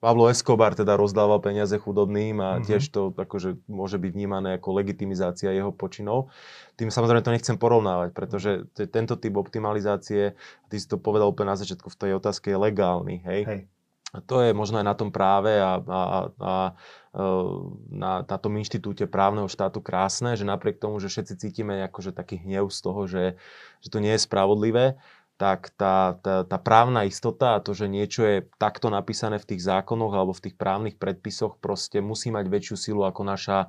Pablo 0.03 0.27
Escobar 0.27 0.75
teda 0.75 0.99
rozdával 0.99 1.39
peniaze 1.39 1.79
chudobným 1.79 2.43
a 2.43 2.59
mm-hmm. 2.59 2.67
tiež 2.67 2.91
to 2.91 3.15
akože 3.15 3.55
môže 3.71 4.03
byť 4.03 4.11
vnímané 4.11 4.59
ako 4.59 4.83
legitimizácia 4.83 5.55
jeho 5.55 5.71
počinov. 5.71 6.27
Tým 6.75 6.91
samozrejme 6.91 7.23
to 7.23 7.31
nechcem 7.31 7.55
porovnávať, 7.55 8.11
pretože 8.11 8.67
t- 8.75 8.91
tento 8.91 9.15
typ 9.15 9.39
optimalizácie, 9.39 10.35
ty 10.67 10.75
si 10.75 10.91
to 10.91 10.99
povedal 10.99 11.31
úplne 11.31 11.55
na 11.55 11.61
začiatku 11.63 11.87
v 11.87 11.99
tej 12.03 12.11
otázke, 12.19 12.51
je 12.51 12.59
legálny. 12.59 13.23
Hej? 13.23 13.43
hej. 13.47 13.61
A 14.13 14.19
to 14.21 14.43
je 14.43 14.51
možno 14.51 14.83
aj 14.83 14.87
na 14.91 14.97
tom 14.99 15.09
práve 15.09 15.57
a, 15.57 15.81
a, 15.81 16.01
a 16.37 16.55
e, 16.67 17.23
na, 17.95 18.27
na 18.27 18.37
tom 18.43 18.53
inštitúte 18.61 19.09
právneho 19.09 19.49
štátu 19.49 19.81
krásne, 19.81 20.37
že 20.37 20.45
napriek 20.45 20.83
tomu, 20.83 20.99
že 21.01 21.09
všetci 21.09 21.41
cítime 21.41 21.81
akože 21.89 22.13
taký 22.13 22.43
hnev 22.43 22.69
z 22.69 22.79
toho, 22.85 23.01
že, 23.09 23.41
že 23.81 23.89
to 23.89 24.05
nie 24.05 24.13
je 24.13 24.21
spravodlivé, 24.21 25.01
tak 25.43 25.75
tá, 25.75 26.15
tá, 26.23 26.47
tá 26.47 26.59
právna 26.63 27.03
istota 27.03 27.59
a 27.59 27.63
to, 27.63 27.75
že 27.75 27.91
niečo 27.91 28.23
je 28.23 28.47
takto 28.63 28.87
napísané 28.95 29.43
v 29.43 29.49
tých 29.51 29.67
zákonoch 29.67 30.15
alebo 30.15 30.31
v 30.31 30.47
tých 30.47 30.55
právnych 30.55 30.95
predpisoch, 30.95 31.59
proste 31.59 31.99
musí 31.99 32.31
mať 32.31 32.47
väčšiu 32.47 32.77
silu 32.79 33.03
ako 33.03 33.27
naša 33.27 33.67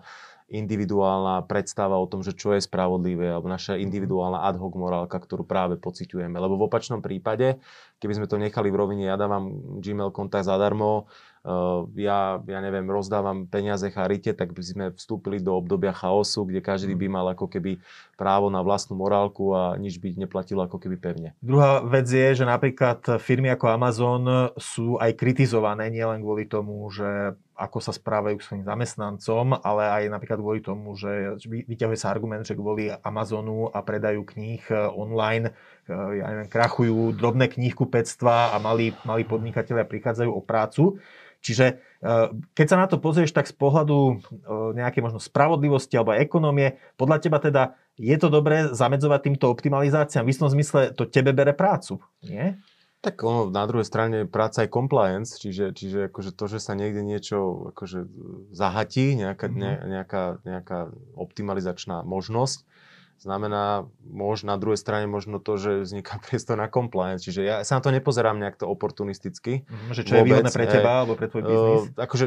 individuálna 0.53 1.49
predstava 1.49 1.97
o 1.97 2.05
tom, 2.05 2.21
že 2.21 2.37
čo 2.37 2.53
je 2.53 2.61
spravodlivé, 2.61 3.33
alebo 3.33 3.49
naša 3.49 3.73
mhm. 3.73 3.89
individuálna 3.89 4.45
ad 4.45 4.61
hoc 4.61 4.77
morálka, 4.77 5.17
ktorú 5.17 5.49
práve 5.49 5.81
pociťujeme. 5.81 6.37
Lebo 6.37 6.61
v 6.61 6.69
opačnom 6.69 7.01
prípade, 7.01 7.57
keby 8.03 8.19
sme 8.19 8.27
to 8.27 8.36
nechali 8.36 8.67
v 8.67 8.75
rovine, 8.75 9.07
ja 9.07 9.15
dávam 9.15 9.79
Gmail 9.79 10.12
kontakt 10.12 10.43
zadarmo, 10.43 11.07
Uh, 11.43 11.91
ja, 12.00 12.39
ja 12.39 12.60
neviem, 12.63 12.88
rozdávam 12.88 13.43
peniaze 13.51 13.91
charite, 13.91 14.31
tak 14.31 14.55
by 14.55 14.63
sme 14.63 14.86
vstúpili 14.95 15.43
do 15.43 15.51
obdobia 15.60 15.91
chaosu, 15.91 16.48
kde 16.48 16.63
každý 16.63 16.95
by 16.95 17.12
mal 17.12 17.36
ako 17.36 17.51
keby 17.51 17.83
právo 18.15 18.48
na 18.48 18.63
vlastnú 18.63 18.95
morálku 18.95 19.51
a 19.51 19.75
nič 19.75 20.00
by 20.00 20.15
neplatilo 20.15 20.63
ako 20.63 20.79
keby 20.79 20.95
pevne. 21.03 21.29
Druhá 21.43 21.83
vec 21.83 22.07
je, 22.07 22.39
že 22.39 22.48
napríklad 22.48 23.19
firmy 23.19 23.51
ako 23.51 23.75
Amazon 23.75 24.24
sú 24.55 24.95
aj 25.03 25.19
kritizované, 25.19 25.91
nielen 25.91 26.24
kvôli 26.24 26.48
tomu, 26.48 26.88
že 26.88 27.36
ako 27.53 27.77
sa 27.83 27.93
správajú 27.93 28.39
k 28.39 28.45
svojim 28.48 28.65
zamestnancom, 28.65 29.62
ale 29.62 29.83
aj 29.86 30.03
napríklad 30.15 30.39
kvôli 30.41 30.60
tomu, 30.63 30.98
že 30.98 31.38
vyťahuje 31.43 31.98
sa 32.00 32.10
argument, 32.10 32.48
že 32.48 32.57
kvôli 32.57 32.89
Amazonu 33.05 33.69
a 33.69 33.83
predajú 33.86 34.25
kníh 34.25 34.63
e, 34.74 34.75
online, 34.89 35.53
ja 35.89 36.25
neviem, 36.31 36.49
krachujú 36.49 37.15
drobné 37.15 37.51
knihkupectva 37.51 38.55
a 38.55 38.57
malí, 38.63 38.95
malí 39.03 39.27
podnikatelia 39.27 39.83
prichádzajú 39.83 40.31
o 40.31 40.41
prácu. 40.41 40.97
Čiže 41.43 41.83
keď 42.55 42.65
sa 42.71 42.79
na 42.79 42.87
to 42.87 43.03
pozrieš 43.03 43.35
tak 43.35 43.51
z 43.51 43.55
pohľadu 43.59 44.23
nejakej 44.79 45.03
možno 45.03 45.19
spravodlivosti 45.19 45.99
alebo 45.99 46.15
ekonomie, 46.15 46.79
podľa 46.95 47.17
teba 47.19 47.43
teda 47.43 47.75
je 47.99 48.15
to 48.15 48.31
dobré 48.31 48.71
zamedzovať 48.71 49.19
týmto 49.27 49.51
optimalizáciám? 49.51 50.23
V 50.23 50.31
istom 50.31 50.47
zmysle 50.47 50.95
to 50.95 51.03
tebe 51.03 51.35
bere 51.35 51.51
prácu, 51.51 51.99
nie? 52.23 52.55
Tak 53.03 53.19
ono, 53.19 53.51
na 53.51 53.67
druhej 53.67 53.83
strane 53.83 54.23
práca 54.23 54.63
je 54.63 54.71
compliance, 54.71 55.35
čiže, 55.35 55.75
čiže 55.75 56.07
akože 56.07 56.31
to, 56.31 56.47
že 56.47 56.63
sa 56.63 56.71
niekde 56.71 57.03
niečo 57.03 57.69
akože 57.75 58.07
zahatí, 58.55 59.19
nejaká, 59.19 59.51
mm-hmm. 59.51 59.59
ne, 59.59 59.73
nejaká, 59.99 60.23
nejaká 60.47 60.95
optimalizačná 61.19 62.07
možnosť, 62.07 62.63
znamená 63.20 63.86
mož, 64.05 64.48
na 64.48 64.58
druhej 64.58 64.79
strane 64.79 65.05
možno 65.05 65.38
to, 65.38 65.58
že 65.60 65.72
vzniká 65.86 66.20
priestor 66.25 66.58
na 66.58 66.72
compliance. 66.72 67.25
Čiže 67.25 67.41
ja 67.43 67.55
sa 67.62 67.79
na 67.79 67.82
to 67.84 67.89
nepozerám 67.91 68.39
nejak 68.39 68.60
to 68.60 68.65
oportunisticky. 68.65 69.67
Mm-hmm, 69.67 69.91
že 69.93 70.01
čo 70.05 70.13
vôbec, 70.15 70.22
je 70.22 70.27
výhodné 70.29 70.51
pre 70.51 70.65
teba 70.65 70.91
e, 70.91 70.98
alebo 71.03 71.13
pre 71.20 71.27
tvoj 71.29 71.41
biznis? 71.46 71.82
Uh, 71.93 72.03
akože 72.03 72.25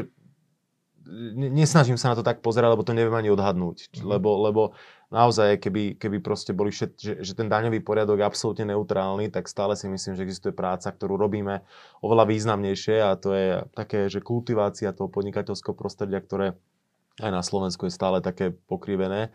nesnažím 1.35 1.95
sa 1.95 2.11
na 2.11 2.19
to 2.19 2.23
tak 2.25 2.43
pozerať, 2.43 2.75
lebo 2.75 2.83
to 2.83 2.91
neviem 2.91 3.15
ani 3.15 3.31
odhadnúť. 3.31 3.77
Mm-hmm. 3.87 4.07
Lebo, 4.11 4.29
lebo 4.43 4.61
naozaj, 5.07 5.63
keby, 5.63 5.95
keby 5.95 6.19
proste 6.19 6.51
boli 6.51 6.71
všet, 6.71 6.91
že, 6.99 7.13
že 7.23 7.33
ten 7.33 7.47
daňový 7.47 7.79
poriadok 7.79 8.19
je 8.19 8.27
absolútne 8.27 8.75
neutrálny, 8.75 9.31
tak 9.31 9.47
stále 9.47 9.79
si 9.79 9.87
myslím, 9.87 10.19
že 10.19 10.23
existuje 10.27 10.51
práca, 10.51 10.91
ktorú 10.91 11.15
robíme 11.15 11.63
oveľa 12.03 12.27
významnejšie 12.27 12.95
a 12.99 13.15
to 13.15 13.29
je 13.31 13.47
také, 13.71 14.11
že 14.11 14.19
kultivácia 14.19 14.91
toho 14.91 15.07
podnikateľského 15.07 15.75
prostredia, 15.75 16.19
ktoré 16.19 16.59
aj 17.17 17.31
na 17.33 17.41
Slovensku 17.41 17.89
je 17.89 17.97
stále 17.97 18.21
také 18.21 18.53
pokrivené. 18.69 19.33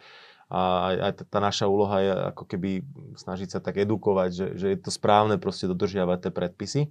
A 0.53 0.93
aj 1.09 1.25
tá 1.33 1.41
naša 1.41 1.65
úloha 1.65 1.97
je 2.05 2.13
ako 2.13 2.45
keby 2.45 2.85
snažiť 3.17 3.57
sa 3.57 3.61
tak 3.65 3.81
edukovať, 3.81 4.31
že, 4.37 4.47
že 4.61 4.67
je 4.77 4.79
to 4.85 4.93
správne 4.93 5.41
proste 5.41 5.65
dodržiavať 5.65 6.29
tie 6.29 6.33
predpisy. 6.33 6.83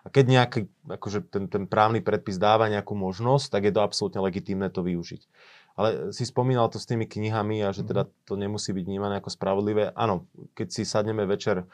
A 0.00 0.08
keď 0.08 0.24
nejaký, 0.40 0.60
akože 0.88 1.28
ten, 1.28 1.44
ten 1.52 1.68
právny 1.68 2.00
predpis 2.00 2.40
dáva 2.40 2.72
nejakú 2.72 2.96
možnosť, 2.96 3.52
tak 3.52 3.68
je 3.68 3.72
to 3.76 3.84
absolútne 3.84 4.24
legitímne 4.24 4.72
to 4.72 4.80
využiť. 4.80 5.28
Ale 5.76 6.16
si 6.16 6.24
spomínal 6.24 6.72
to 6.72 6.80
s 6.80 6.88
tými 6.88 7.04
knihami 7.04 7.60
a 7.60 7.76
že 7.76 7.84
teda 7.84 8.08
mhm. 8.08 8.12
to 8.24 8.32
nemusí 8.40 8.72
byť 8.72 8.84
vnímané 8.88 9.20
ako 9.20 9.28
spravodlivé. 9.36 9.92
Áno, 9.92 10.24
keď 10.56 10.68
si 10.72 10.88
sadneme 10.88 11.28
večer 11.28 11.68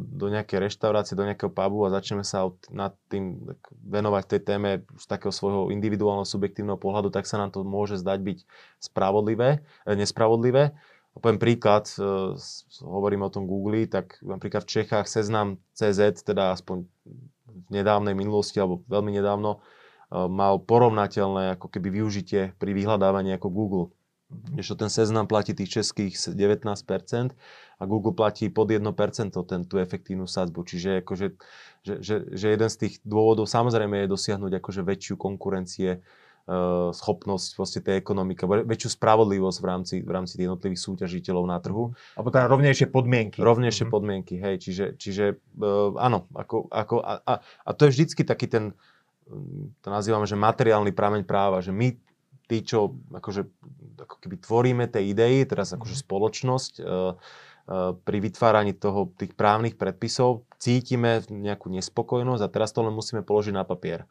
do 0.00 0.26
nejakej 0.32 0.66
reštaurácie, 0.66 1.18
do 1.18 1.28
nejakého 1.28 1.52
pubu 1.52 1.84
a 1.84 1.92
začneme 1.92 2.24
sa 2.24 2.48
nad 2.72 2.96
tým 3.12 3.38
venovať 3.84 4.24
tej 4.24 4.40
téme 4.40 4.70
z 4.96 5.04
takého 5.04 5.30
svojho 5.30 5.68
individuálneho 5.68 6.24
subjektívneho 6.24 6.80
pohľadu, 6.80 7.12
tak 7.12 7.28
sa 7.28 7.36
nám 7.36 7.52
to 7.52 7.60
môže 7.60 8.00
zdať 8.00 8.18
byť 8.24 8.38
spravodlivé, 8.80 9.60
e, 9.84 9.92
nespravodlivé. 9.92 10.72
A 11.12 11.16
poviem 11.20 11.36
príklad, 11.36 11.92
e, 11.96 12.34
hovorím 12.80 13.28
o 13.28 13.32
tom 13.32 13.44
Google, 13.44 13.84
tak 13.84 14.16
napríklad 14.24 14.64
v 14.64 14.72
Čechách 14.80 15.06
seznam 15.06 15.60
CZ, 15.76 16.24
teda 16.24 16.56
aspoň 16.56 16.88
v 17.46 17.68
nedávnej 17.68 18.16
minulosti 18.16 18.60
alebo 18.60 18.80
veľmi 18.88 19.12
nedávno, 19.12 19.60
mal 20.10 20.62
porovnateľné 20.62 21.58
ako 21.58 21.66
keby 21.66 21.98
využitie 21.98 22.54
pri 22.62 22.70
vyhľadávaní 22.78 23.34
ako 23.34 23.48
Google. 23.50 23.86
Ešte 24.58 24.82
ten 24.82 24.90
seznam 24.90 25.30
platí 25.30 25.54
tých 25.54 25.82
českých 25.82 26.18
19% 26.18 26.66
a 27.78 27.82
Google 27.86 28.10
platí 28.10 28.50
pod 28.50 28.66
1% 28.66 28.82
ten, 29.46 29.60
tú 29.62 29.78
efektívnu 29.78 30.26
sadzbu. 30.26 30.66
Čiže 30.66 31.06
akože, 31.06 31.26
že, 31.86 31.94
že, 32.02 32.14
že 32.34 32.46
jeden 32.50 32.66
z 32.66 32.76
tých 32.76 32.94
dôvodov 33.06 33.46
samozrejme 33.46 34.02
je 34.02 34.10
dosiahnuť 34.10 34.52
akože 34.58 34.82
väčšiu 34.82 35.14
konkurencie, 35.14 36.02
uh, 36.02 36.90
schopnosť 36.90 37.50
vlastne 37.54 37.80
tej 37.86 38.02
ekonomiky, 38.02 38.42
väčšiu 38.66 38.98
spravodlivosť 38.98 39.58
v 39.62 39.66
rámci, 39.66 39.94
v 40.02 40.10
rámci 40.10 40.34
jednotlivých 40.42 40.82
súťažiteľov 40.82 41.44
na 41.46 41.58
trhu. 41.62 41.94
Alebo 42.18 42.34
teda 42.34 42.50
rovnejšie 42.50 42.90
podmienky. 42.90 43.38
Rovnejšie 43.38 43.86
mm-hmm. 43.86 43.94
podmienky, 43.94 44.34
hej. 44.42 44.58
Čiže, 44.58 44.84
čiže 44.98 45.24
uh, 45.62 45.94
áno, 46.02 46.26
ako, 46.34 46.66
ako, 46.66 46.94
a, 46.98 47.22
a, 47.22 47.34
a 47.38 47.70
to 47.78 47.86
je 47.86 47.94
vždycky 47.94 48.26
taký 48.26 48.50
ten, 48.50 48.74
to 49.82 49.88
nazývame, 49.90 50.26
že 50.26 50.38
materiálny 50.38 50.94
prameň 50.94 51.22
práva, 51.26 51.58
že 51.62 51.74
my 51.74 51.94
tí, 52.46 52.62
čo 52.62 52.94
akože, 53.12 53.42
ako 54.02 54.16
keby 54.22 54.36
tvoríme 54.42 54.84
tie 54.86 55.02
idei, 55.06 55.42
teraz 55.46 55.74
akože 55.74 55.96
mhm. 55.98 56.02
spoločnosť, 56.06 56.72
e, 56.78 56.82
e, 56.82 56.94
pri 57.94 58.18
vytváraní 58.22 58.72
toho, 58.74 59.10
tých 59.14 59.34
právnych 59.34 59.74
predpisov 59.78 60.46
cítime 60.56 61.22
nejakú 61.26 61.70
nespokojnosť 61.70 62.42
a 62.42 62.52
teraz 62.52 62.70
to 62.72 62.86
len 62.86 62.94
musíme 62.94 63.26
položiť 63.26 63.54
na 63.54 63.66
papier. 63.66 64.06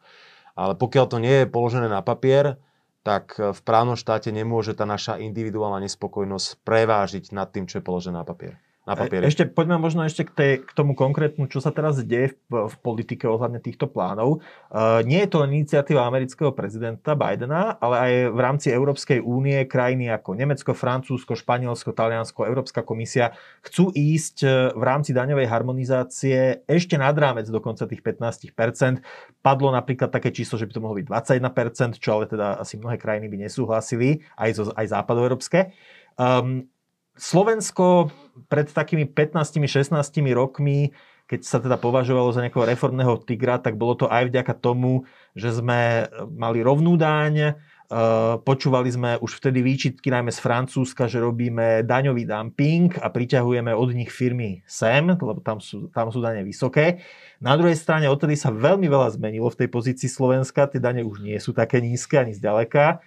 Ale 0.56 0.72
pokiaľ 0.72 1.04
to 1.08 1.18
nie 1.20 1.44
je 1.44 1.52
položené 1.52 1.88
na 1.92 2.00
papier, 2.00 2.56
tak 3.04 3.38
v 3.38 3.60
právnom 3.62 3.94
štáte 3.94 4.34
nemôže 4.34 4.74
tá 4.74 4.82
naša 4.82 5.20
individuálna 5.20 5.78
nespokojnosť 5.84 6.64
prevážiť 6.66 7.30
nad 7.30 7.46
tým, 7.52 7.70
čo 7.70 7.78
je 7.78 7.86
položené 7.86 8.18
na 8.18 8.26
papier 8.26 8.58
na 8.86 8.94
e, 8.94 8.96
papieri. 8.96 9.26
Ešte 9.26 9.50
poďme 9.50 9.82
možno 9.82 10.06
ešte 10.06 10.22
k, 10.22 10.32
tej, 10.32 10.52
k 10.62 10.70
tomu 10.72 10.94
konkrétnu, 10.94 11.50
čo 11.50 11.58
sa 11.58 11.74
teraz 11.74 11.98
deje 12.06 12.38
v, 12.46 12.70
v 12.70 12.74
politike 12.80 13.26
ohľadne 13.26 13.58
týchto 13.58 13.90
plánov. 13.90 14.40
Uh, 14.70 15.02
nie 15.02 15.18
je 15.26 15.28
to 15.28 15.42
len 15.42 15.50
iniciatíva 15.58 16.06
amerického 16.06 16.54
prezidenta 16.54 17.18
Bidena, 17.18 17.74
ale 17.82 17.96
aj 17.98 18.12
v 18.30 18.40
rámci 18.40 18.66
Európskej 18.70 19.18
únie 19.18 19.66
krajiny 19.66 20.06
ako 20.14 20.38
Nemecko, 20.38 20.70
Francúzsko, 20.72 21.34
Španielsko, 21.34 21.90
Taliansko, 21.90 22.46
Európska 22.46 22.86
komisia 22.86 23.34
chcú 23.66 23.90
ísť 23.90 24.36
e, 24.46 24.48
v 24.78 24.82
rámci 24.86 25.10
daňovej 25.10 25.50
harmonizácie 25.50 26.62
ešte 26.70 26.94
nad 26.94 27.18
rámec 27.18 27.50
dokonca 27.50 27.90
tých 27.90 28.06
15%. 28.06 29.02
Padlo 29.42 29.74
napríklad 29.74 30.14
také 30.14 30.30
číslo, 30.30 30.54
že 30.54 30.70
by 30.70 30.72
to 30.78 30.80
mohlo 30.80 30.96
byť 31.02 31.06
21%, 31.10 31.98
čo 31.98 32.10
ale 32.14 32.30
teda 32.30 32.62
asi 32.62 32.78
mnohé 32.78 33.02
krajiny 33.02 33.26
by 33.26 33.50
nesúhlasili, 33.50 34.22
aj, 34.38 34.50
zo, 34.54 34.64
aj 34.78 34.86
západoeurópske. 34.94 35.74
Um, 36.14 36.70
Slovensko 37.16 38.12
pred 38.46 38.68
takými 38.68 39.08
15-16 39.08 39.96
rokmi, 40.36 40.92
keď 41.26 41.40
sa 41.42 41.58
teda 41.58 41.74
považovalo 41.80 42.30
za 42.30 42.44
nejakého 42.44 42.68
reformného 42.68 43.18
tigra, 43.26 43.58
tak 43.58 43.74
bolo 43.74 43.98
to 43.98 44.06
aj 44.06 44.30
vďaka 44.30 44.54
tomu, 44.58 45.08
že 45.34 45.58
sme 45.58 46.06
mali 46.34 46.62
rovnú 46.62 46.94
daň, 46.94 47.58
Uh, 47.86 48.42
počúvali 48.42 48.90
sme 48.90 49.14
už 49.22 49.38
vtedy 49.38 49.62
výčitky 49.62 50.10
najmä 50.10 50.34
z 50.34 50.42
Francúzska, 50.42 51.06
že 51.06 51.22
robíme 51.22 51.86
daňový 51.86 52.26
dumping 52.26 52.90
a 52.98 53.06
priťahujeme 53.06 53.70
od 53.70 53.94
nich 53.94 54.10
firmy 54.10 54.66
sem, 54.66 55.06
lebo 55.06 55.38
tam 55.38 55.62
sú, 55.62 55.86
tam 55.94 56.10
sú 56.10 56.18
dane 56.18 56.42
vysoké. 56.42 57.06
Na 57.38 57.54
druhej 57.54 57.78
strane 57.78 58.10
odtedy 58.10 58.34
sa 58.34 58.50
veľmi 58.50 58.90
veľa 58.90 59.14
zmenilo 59.14 59.46
v 59.54 59.58
tej 59.62 59.68
pozícii 59.70 60.10
Slovenska, 60.10 60.66
tie 60.66 60.82
dane 60.82 61.06
už 61.06 61.22
nie 61.22 61.38
sú 61.38 61.54
také 61.54 61.78
nízke 61.78 62.18
ani 62.18 62.34
zďaleka. 62.34 62.98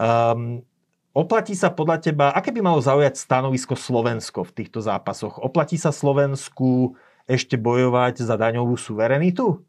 Um, 0.00 0.64
Oplatí 1.12 1.52
sa 1.52 1.68
podľa 1.68 2.00
teba, 2.00 2.32
aké 2.32 2.48
by 2.56 2.64
malo 2.64 2.80
zaujať 2.80 3.20
stanovisko 3.20 3.76
Slovensko 3.76 4.48
v 4.48 4.64
týchto 4.64 4.80
zápasoch? 4.80 5.36
Oplatí 5.44 5.76
sa 5.76 5.92
Slovensku 5.92 6.96
ešte 7.28 7.60
bojovať 7.60 8.24
za 8.24 8.40
daňovú 8.40 8.80
suverenitu? 8.80 9.60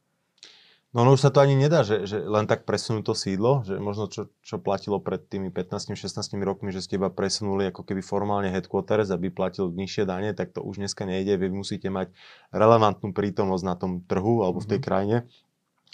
No, 0.96 1.04
no 1.04 1.18
už 1.18 1.26
sa 1.26 1.34
to 1.36 1.44
ani 1.44 1.60
nedá, 1.60 1.84
že, 1.84 2.08
že 2.08 2.22
len 2.24 2.48
tak 2.48 2.64
presunúť 2.64 3.12
to 3.12 3.14
sídlo, 3.18 3.66
že 3.68 3.76
možno 3.76 4.08
čo, 4.08 4.32
čo 4.40 4.56
platilo 4.56 5.04
pred 5.04 5.20
tými 5.20 5.52
15-16 5.52 6.16
rokmi, 6.46 6.72
že 6.72 6.86
ste 6.86 6.96
iba 6.96 7.12
presunuli 7.12 7.68
ako 7.74 7.84
keby 7.84 8.00
formálne 8.00 8.48
headquarters, 8.48 9.12
aby 9.12 9.28
platil 9.34 9.68
nižšie 9.74 10.08
dane, 10.08 10.32
tak 10.32 10.56
to 10.56 10.64
už 10.64 10.80
dneska 10.80 11.04
nejde. 11.04 11.36
Vy 11.36 11.52
musíte 11.52 11.92
mať 11.92 12.14
relevantnú 12.56 13.12
prítomnosť 13.12 13.66
na 13.68 13.76
tom 13.76 14.06
trhu 14.06 14.48
alebo 14.48 14.62
v 14.62 14.70
tej 14.70 14.80
mm-hmm. 14.80 14.88
krajine, 14.88 15.18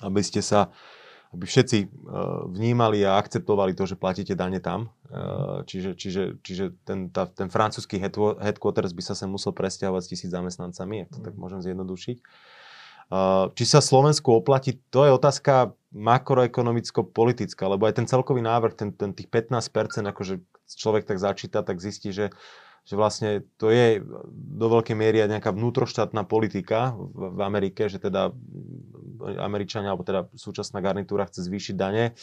aby 0.03 0.21
ste 0.21 0.45
sa 0.45 0.69
aby 1.29 1.45
všetci 1.45 1.77
eh, 1.81 1.89
vnímali 2.49 3.05
a 3.05 3.21
akceptovali 3.21 3.77
to, 3.77 3.85
že 3.85 3.99
platíte 3.99 4.33
dane 4.33 4.57
tam. 4.57 4.89
Eh, 5.09 5.61
čiže, 5.69 5.93
čiže, 5.93 6.23
čiže 6.41 6.73
ten, 6.85 7.13
tá, 7.13 7.29
ten 7.29 7.53
francúzsky 7.53 8.01
headquarters 8.01 8.93
by 8.93 9.03
sa 9.05 9.13
sem 9.13 9.29
musel 9.29 9.53
presťahovať 9.53 10.01
s 10.01 10.09
tisíc 10.09 10.31
zamestnancami, 10.33 11.05
ak 11.05 11.09
to 11.13 11.19
tak 11.21 11.35
môžem 11.37 11.61
zjednodušiť. 11.61 12.17
Eh, 13.09 13.45
či 13.53 13.63
sa 13.65 13.81
Slovensku 13.81 14.33
oplatí, 14.33 14.81
to 14.89 15.05
je 15.05 15.11
otázka 15.13 15.73
makroekonomicko-politická, 15.93 17.65
lebo 17.65 17.89
aj 17.89 17.97
ten 18.01 18.05
celkový 18.05 18.45
návrh, 18.45 18.77
ten, 18.77 18.89
ten 18.93 19.13
tých 19.13 19.29
15%, 19.29 20.05
akože 20.05 20.41
človek 20.69 21.09
tak 21.09 21.17
začíta, 21.17 21.65
tak 21.65 21.81
zistí, 21.81 22.13
že 22.13 22.29
že 22.89 22.97
vlastne 22.97 23.45
to 23.61 23.69
je 23.69 24.01
do 24.33 24.65
veľkej 24.65 24.97
miery 24.97 25.21
nejaká 25.29 25.53
vnútroštátna 25.53 26.25
politika 26.25 26.97
v, 26.97 27.37
v 27.37 27.39
Amerike, 27.45 27.85
že 27.85 28.01
teda 28.01 28.33
Američania, 29.37 29.93
alebo 29.93 30.01
teda 30.01 30.25
súčasná 30.33 30.81
garnitúra 30.81 31.29
chce 31.29 31.45
zvýšiť 31.45 31.75
dane 31.77 32.17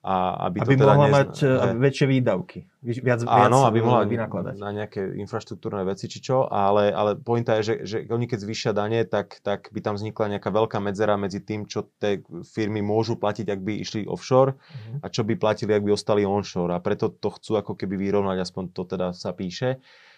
a 0.00 0.48
aby, 0.48 0.64
aby 0.64 0.76
to 0.76 0.80
teda 0.80 0.92
mohla 0.96 1.08
nez... 1.08 1.16
mať 1.16 1.32
ne... 1.44 1.72
väčšie 1.76 2.06
výdavky, 2.08 2.58
viac, 3.04 3.20
Áno, 3.28 3.64
viac 3.64 3.68
aby 3.68 3.78
mohla 3.84 4.04
vynakladať. 4.08 4.54
na 4.56 4.70
nejaké 4.72 5.00
infraštruktúrne 5.20 5.84
veci 5.84 6.08
či 6.08 6.24
čo, 6.24 6.48
ale, 6.48 6.88
ale 6.88 7.20
pointa 7.20 7.60
je, 7.60 7.62
že, 7.64 7.74
že 7.84 7.96
oni 8.08 8.24
keď 8.24 8.38
zvýšia 8.44 8.72
dane, 8.72 9.04
tak, 9.04 9.40
tak 9.44 9.68
by 9.72 9.80
tam 9.84 10.00
vznikla 10.00 10.36
nejaká 10.36 10.48
veľká 10.52 10.80
medzera 10.80 11.20
medzi 11.20 11.44
tým, 11.44 11.68
čo 11.68 11.84
tie 12.00 12.24
firmy 12.48 12.80
môžu 12.80 13.20
platiť, 13.20 13.44
ak 13.52 13.60
by 13.60 13.72
išli 13.76 14.08
offshore 14.08 14.56
uh-huh. 14.56 15.04
a 15.04 15.06
čo 15.12 15.20
by 15.20 15.36
platili, 15.36 15.76
ak 15.76 15.84
by 15.84 15.92
ostali 15.92 16.24
onshore 16.24 16.72
a 16.72 16.80
preto 16.80 17.12
to 17.12 17.28
chcú 17.36 17.60
ako 17.60 17.72
keby 17.76 18.00
vyrovnať, 18.00 18.40
aspoň 18.40 18.64
to 18.72 18.88
teda 18.88 19.12
sa 19.12 19.36
píše. 19.36 19.80
Uh, 19.80 20.09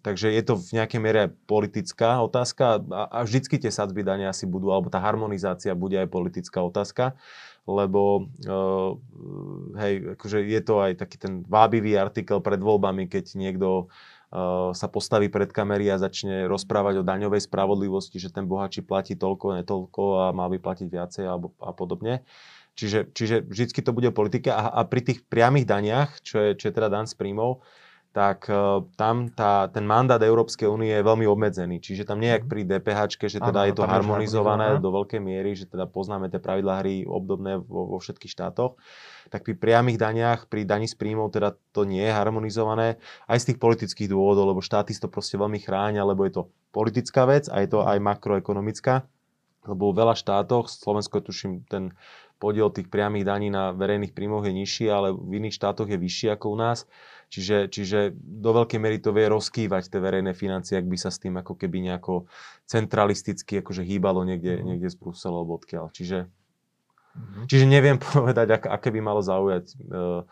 takže 0.00 0.32
je 0.32 0.42
to 0.42 0.56
v 0.56 0.80
nejakej 0.80 1.00
miere 1.04 1.22
politická 1.44 2.24
otázka 2.24 2.80
a, 2.88 3.02
a 3.12 3.18
vždycky 3.28 3.60
tie 3.60 3.68
sadzby 3.68 4.00
dania 4.00 4.32
asi 4.32 4.48
budú, 4.48 4.72
alebo 4.72 4.88
tá 4.88 5.04
harmonizácia 5.04 5.76
bude 5.76 6.00
aj 6.00 6.08
politická 6.08 6.64
otázka, 6.64 7.12
lebo 7.68 8.32
uh, 8.48 8.96
hej, 9.76 10.16
akože 10.16 10.40
je 10.48 10.60
to 10.64 10.74
aj 10.80 10.92
taký 10.96 11.20
ten 11.20 11.44
vábivý 11.44 12.00
artikel 12.00 12.40
pred 12.40 12.56
voľbami, 12.56 13.04
keď 13.04 13.36
niekto 13.36 13.92
uh, 14.32 14.72
sa 14.72 14.88
postaví 14.88 15.28
pred 15.28 15.52
kamery 15.52 15.92
a 15.92 16.00
začne 16.00 16.48
rozprávať 16.48 17.04
o 17.04 17.06
daňovej 17.06 17.44
spravodlivosti, 17.44 18.16
že 18.16 18.32
ten 18.32 18.48
bohačí 18.48 18.80
platí 18.80 19.12
toľko, 19.12 19.60
netoľko 19.60 20.02
a 20.24 20.26
má 20.32 20.48
by 20.48 20.56
platiť 20.56 20.88
viacej 20.88 21.24
alebo, 21.28 21.52
a 21.60 21.76
podobne. 21.76 22.24
Čiže, 22.80 23.12
čiže 23.12 23.44
vždycky 23.44 23.84
to 23.84 23.92
bude 23.92 24.08
politika 24.16 24.56
a, 24.56 24.80
a 24.80 24.80
pri 24.88 25.04
tých 25.04 25.28
priamých 25.28 25.68
daniach, 25.68 26.24
čo 26.24 26.40
je, 26.40 26.50
čo 26.56 26.72
je 26.72 26.76
teda 26.80 26.88
dan 26.88 27.04
z 27.04 27.12
príjmov, 27.20 27.60
tak 28.08 28.48
uh, 28.48 28.82
tam 28.96 29.28
tá, 29.28 29.68
ten 29.68 29.84
mandát 29.84 30.18
Európskej 30.18 30.64
únie 30.64 30.90
je 30.90 31.04
veľmi 31.04 31.28
obmedzený. 31.28 31.78
Čiže 31.78 32.08
tam 32.08 32.18
nie 32.18 32.32
je 32.32 32.40
pri 32.40 32.64
DPH, 32.64 33.20
že 33.28 33.38
teda 33.38 33.62
ano, 33.62 33.68
je 33.68 33.74
to 33.76 33.84
harmonizované 33.84 34.66
je 34.74 34.82
do 34.82 34.90
veľkej 34.90 35.20
miery, 35.20 35.52
že 35.52 35.68
teda 35.68 35.84
poznáme 35.84 36.32
tie 36.32 36.40
pravidlá 36.40 36.80
hry 36.80 37.04
obdobné 37.04 37.60
vo, 37.60 37.94
vo 37.94 37.98
všetkých 38.00 38.32
štátoch. 38.32 38.80
Tak 39.28 39.44
pri 39.44 39.54
priamých 39.60 40.00
daniach, 40.00 40.48
pri 40.48 40.64
daní 40.64 40.88
z 40.88 40.96
príjmov 40.96 41.36
teda 41.36 41.52
to 41.76 41.84
nie 41.84 42.00
je 42.00 42.12
harmonizované. 42.16 42.96
Aj 43.28 43.36
z 43.36 43.52
tých 43.52 43.60
politických 43.60 44.08
dôvodov, 44.08 44.56
lebo 44.56 44.64
štáty 44.64 44.96
to 44.96 45.12
proste 45.12 45.36
veľmi 45.36 45.60
chránia, 45.60 46.00
lebo 46.00 46.24
je 46.24 46.40
to 46.40 46.42
politická 46.72 47.28
vec 47.28 47.46
a 47.52 47.60
je 47.60 47.68
to 47.68 47.84
aj 47.84 48.00
makroekonomická. 48.00 49.04
Lebo 49.66 49.90
v 49.90 49.98
veľa 49.98 50.14
štátoch, 50.14 50.70
Slovensko 50.70 51.24
tuším 51.24 51.66
ten 51.66 51.96
podiel 52.38 52.70
tých 52.70 52.86
priamých 52.86 53.26
daní 53.26 53.50
na 53.50 53.74
verejných 53.74 54.14
príjmoch 54.14 54.46
je 54.46 54.54
nižší, 54.54 54.86
ale 54.86 55.10
v 55.10 55.42
iných 55.42 55.58
štátoch 55.58 55.90
je 55.90 55.98
vyšší 55.98 56.26
ako 56.38 56.54
u 56.54 56.56
nás. 56.56 56.86
Čiže, 57.28 57.68
čiže 57.68 57.98
do 58.16 58.50
veľkej 58.56 58.80
miery 58.80 59.02
to 59.02 59.12
vie 59.12 59.28
rozkývať 59.28 59.92
tie 59.92 60.00
verejné 60.00 60.32
financie, 60.32 60.80
ak 60.80 60.88
by 60.88 60.96
sa 60.96 61.12
s 61.12 61.20
tým 61.20 61.36
ako 61.36 61.58
keby 61.58 61.84
nejako 61.84 62.24
centralisticky 62.64 63.60
akože 63.60 63.84
hýbalo 63.84 64.24
niekde, 64.24 64.56
mm. 64.56 64.64
niekde 64.64 64.88
z 64.88 64.96
Bruselu 64.96 65.36
alebo 65.36 65.60
odkiaľ. 65.60 65.92
Čiže, 65.92 66.24
mm. 66.24 67.44
čiže 67.50 67.66
neviem 67.68 68.00
povedať, 68.14 68.48
ak, 68.54 68.64
aké 68.70 68.88
by 68.94 69.00
malo 69.02 69.20
zaujať 69.20 69.76
uh, 69.76 70.24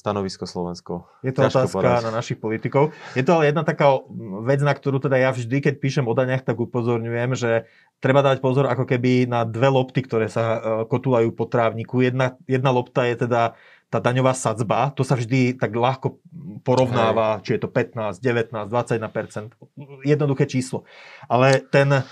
stanovisko 0.00 0.48
Slovensko. 0.48 1.04
Je 1.20 1.36
to 1.36 1.44
Ťažko 1.44 1.56
otázka 1.60 1.76
povedať. 1.76 2.04
na 2.08 2.12
našich 2.16 2.38
politikov. 2.40 2.96
Je 3.12 3.20
to 3.20 3.36
ale 3.36 3.52
jedna 3.52 3.68
taká 3.68 4.00
vec, 4.48 4.64
na 4.64 4.72
ktorú 4.72 4.96
teda 4.96 5.20
ja 5.20 5.28
vždy, 5.28 5.60
keď 5.60 5.74
píšem 5.76 6.08
o 6.08 6.16
daniach, 6.16 6.40
tak 6.40 6.56
upozorňujem, 6.56 7.36
že 7.36 7.68
treba 8.00 8.24
dať 8.24 8.40
pozor 8.40 8.64
ako 8.72 8.88
keby 8.88 9.28
na 9.28 9.44
dve 9.44 9.68
lopty, 9.68 10.00
ktoré 10.00 10.32
sa 10.32 10.56
kotulajú 10.88 11.36
po 11.36 11.44
trávniku. 11.44 12.00
Jedna, 12.00 12.40
jedna 12.48 12.72
lopta 12.72 13.04
je 13.04 13.28
teda 13.28 13.60
tá 13.90 13.98
daňová 13.98 14.32
sadzba, 14.32 14.94
to 14.94 15.02
sa 15.02 15.18
vždy 15.18 15.58
tak 15.58 15.74
ľahko 15.74 16.22
porovnáva, 16.62 17.42
Hej. 17.42 17.42
či 17.42 17.50
je 17.58 17.60
to 17.66 17.68
15, 17.68 18.22
19, 18.22 18.70
21%, 18.70 20.06
jednoduché 20.06 20.46
číslo. 20.46 20.86
Ale 21.26 21.58
ten 21.74 21.90
uh, 21.90 22.02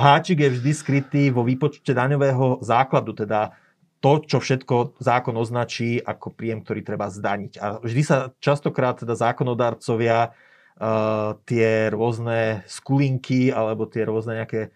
háčik 0.00 0.40
je 0.40 0.48
vždy 0.48 0.72
skrytý 0.72 1.22
vo 1.28 1.44
výpočte 1.44 1.92
daňového 1.92 2.64
základu, 2.64 3.12
teda 3.12 3.52
to, 3.98 4.22
čo 4.22 4.38
všetko 4.38 4.98
zákon 5.02 5.34
označí 5.34 5.98
ako 5.98 6.30
príjem, 6.34 6.62
ktorý 6.62 6.80
treba 6.86 7.10
zdaniť. 7.10 7.52
A 7.58 7.66
vždy 7.82 8.02
sa 8.06 8.16
častokrát 8.38 9.02
teda 9.02 9.18
zákonodarcovia 9.18 10.30
uh, 10.30 11.34
tie 11.44 11.90
rôzne 11.90 12.62
skulinky 12.70 13.50
alebo 13.50 13.90
tie 13.90 14.06
rôzne 14.06 14.38
nejaké 14.42 14.70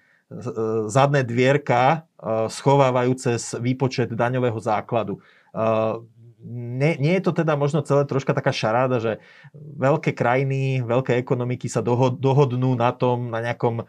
zadné 0.88 1.29
dvierka 1.29 2.09
uh, 2.17 2.49
schovávajú 2.49 3.12
cez 3.21 3.52
výpočet 3.61 4.17
daňového 4.17 4.57
základu. 4.57 5.21
Uh, 5.52 6.00
nie, 6.43 6.99
nie 6.99 7.14
je 7.19 7.23
to 7.23 7.33
teda 7.33 7.55
možno 7.55 7.87
celé 7.87 8.02
troška 8.02 8.35
taká 8.35 8.50
šaráda, 8.50 8.99
že 8.99 9.12
veľké 9.55 10.11
krajiny, 10.11 10.83
veľké 10.83 11.14
ekonomiky 11.23 11.71
sa 11.71 11.85
dohod, 11.85 12.19
dohodnú 12.19 12.75
na 12.75 12.91
tom, 12.91 13.31
na 13.31 13.38
nejakom 13.38 13.87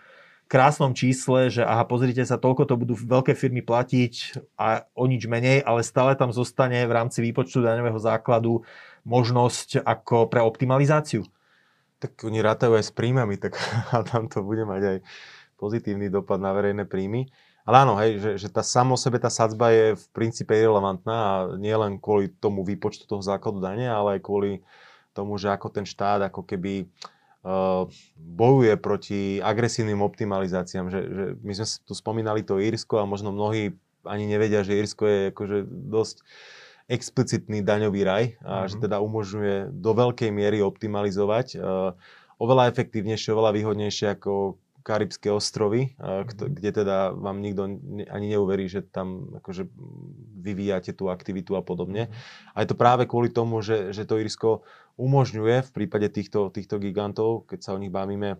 krásnom 0.47 0.93
čísle, 0.93 1.49
že 1.49 1.63
aha, 1.65 1.83
pozrite 1.87 2.21
sa, 2.23 2.37
toľko 2.37 2.69
to 2.69 2.75
budú 2.77 2.93
veľké 2.93 3.33
firmy 3.33 3.65
platiť 3.65 4.37
a 4.59 4.85
o 4.93 5.05
nič 5.09 5.25
menej, 5.25 5.63
ale 5.65 5.81
stále 5.81 6.13
tam 6.13 6.29
zostane 6.29 6.83
v 6.85 6.95
rámci 6.95 7.23
výpočtu 7.25 7.63
daňového 7.63 7.97
základu 7.97 8.61
možnosť 9.07 9.83
ako 9.83 10.29
pre 10.29 10.43
optimalizáciu. 10.43 11.25
Tak 11.99 12.27
oni 12.27 12.43
rátajú 12.43 12.75
aj 12.75 12.85
s 12.87 12.93
príjmami, 12.93 13.39
tak 13.39 13.55
a 13.95 14.03
tam 14.03 14.27
to 14.27 14.43
bude 14.43 14.63
mať 14.67 14.81
aj 14.83 14.97
pozitívny 15.57 16.11
dopad 16.11 16.37
na 16.37 16.51
verejné 16.51 16.85
príjmy. 16.85 17.31
Ale 17.63 17.87
áno, 17.87 17.95
hej, 17.95 18.19
že, 18.19 18.31
že 18.43 18.47
tá 18.51 18.59
samo 18.59 18.99
sebe 18.99 19.23
tá 19.23 19.31
sadzba 19.31 19.71
je 19.71 19.95
v 19.95 20.05
princípe 20.11 20.51
irrelevantná 20.51 21.15
a 21.15 21.35
nie 21.55 21.71
len 21.71 21.95
kvôli 21.95 22.27
tomu 22.27 22.59
výpočtu 22.67 23.07
toho 23.07 23.23
základu 23.23 23.63
dane, 23.63 23.87
ale 23.87 24.19
aj 24.19 24.21
kvôli 24.21 24.59
tomu, 25.15 25.39
že 25.39 25.47
ako 25.47 25.71
ten 25.71 25.87
štát 25.87 26.27
ako 26.27 26.43
keby 26.43 26.83
uh, 26.83 27.22
bojuje 28.15 28.73
proti 28.79 29.43
agresívnym 29.43 29.99
optimalizáciám. 29.99 30.87
Že, 30.87 31.01
že 31.11 31.25
my 31.43 31.53
sme 31.53 31.67
tu 31.83 31.93
spomínali 31.93 32.41
to 32.41 32.57
Írsko 32.57 33.03
a 33.03 33.09
možno 33.09 33.35
mnohí 33.35 33.75
ani 34.07 34.27
nevedia, 34.27 34.63
že 34.63 34.79
Írsko 34.79 35.03
je 35.07 35.19
akože 35.35 35.57
dosť 35.67 36.23
explicitný 36.91 37.63
daňový 37.63 38.01
raj 38.03 38.23
a 38.43 38.63
mm-hmm. 38.63 38.69
že 38.71 38.75
teda 38.83 38.99
umožňuje 38.99 39.57
do 39.71 39.91
veľkej 39.95 40.31
miery 40.35 40.59
optimalizovať. 40.59 41.55
Uh, 41.55 41.95
oveľa 42.39 42.71
efektívnejšie, 42.75 43.31
oveľa 43.31 43.55
výhodnejšie 43.55 44.19
ako 44.19 44.59
Karibské 44.83 45.31
ostrovy, 45.31 45.95
mhm. 45.95 46.59
kde 46.59 46.69
teda 46.83 47.15
vám 47.15 47.39
nikto 47.39 47.79
ani 48.11 48.27
neuverí, 48.35 48.67
že 48.67 48.83
tam 48.83 49.31
akože 49.39 49.65
vyvíjate 50.43 50.91
tú 50.91 51.07
aktivitu 51.07 51.55
a 51.55 51.63
podobne. 51.63 52.07
Mhm. 52.07 52.13
A 52.53 52.57
je 52.61 52.67
to 52.67 52.75
práve 52.75 53.07
kvôli 53.07 53.31
tomu, 53.31 53.63
že, 53.63 53.95
že 53.95 54.03
to 54.03 54.19
Irsko 54.19 54.67
umožňuje 54.99 55.65
v 55.65 55.71
prípade 55.71 56.11
týchto, 56.11 56.53
týchto 56.53 56.77
gigantov, 56.77 57.49
keď 57.49 57.59
sa 57.63 57.73
o 57.73 57.81
nich 57.81 57.89
bavíme, 57.89 58.37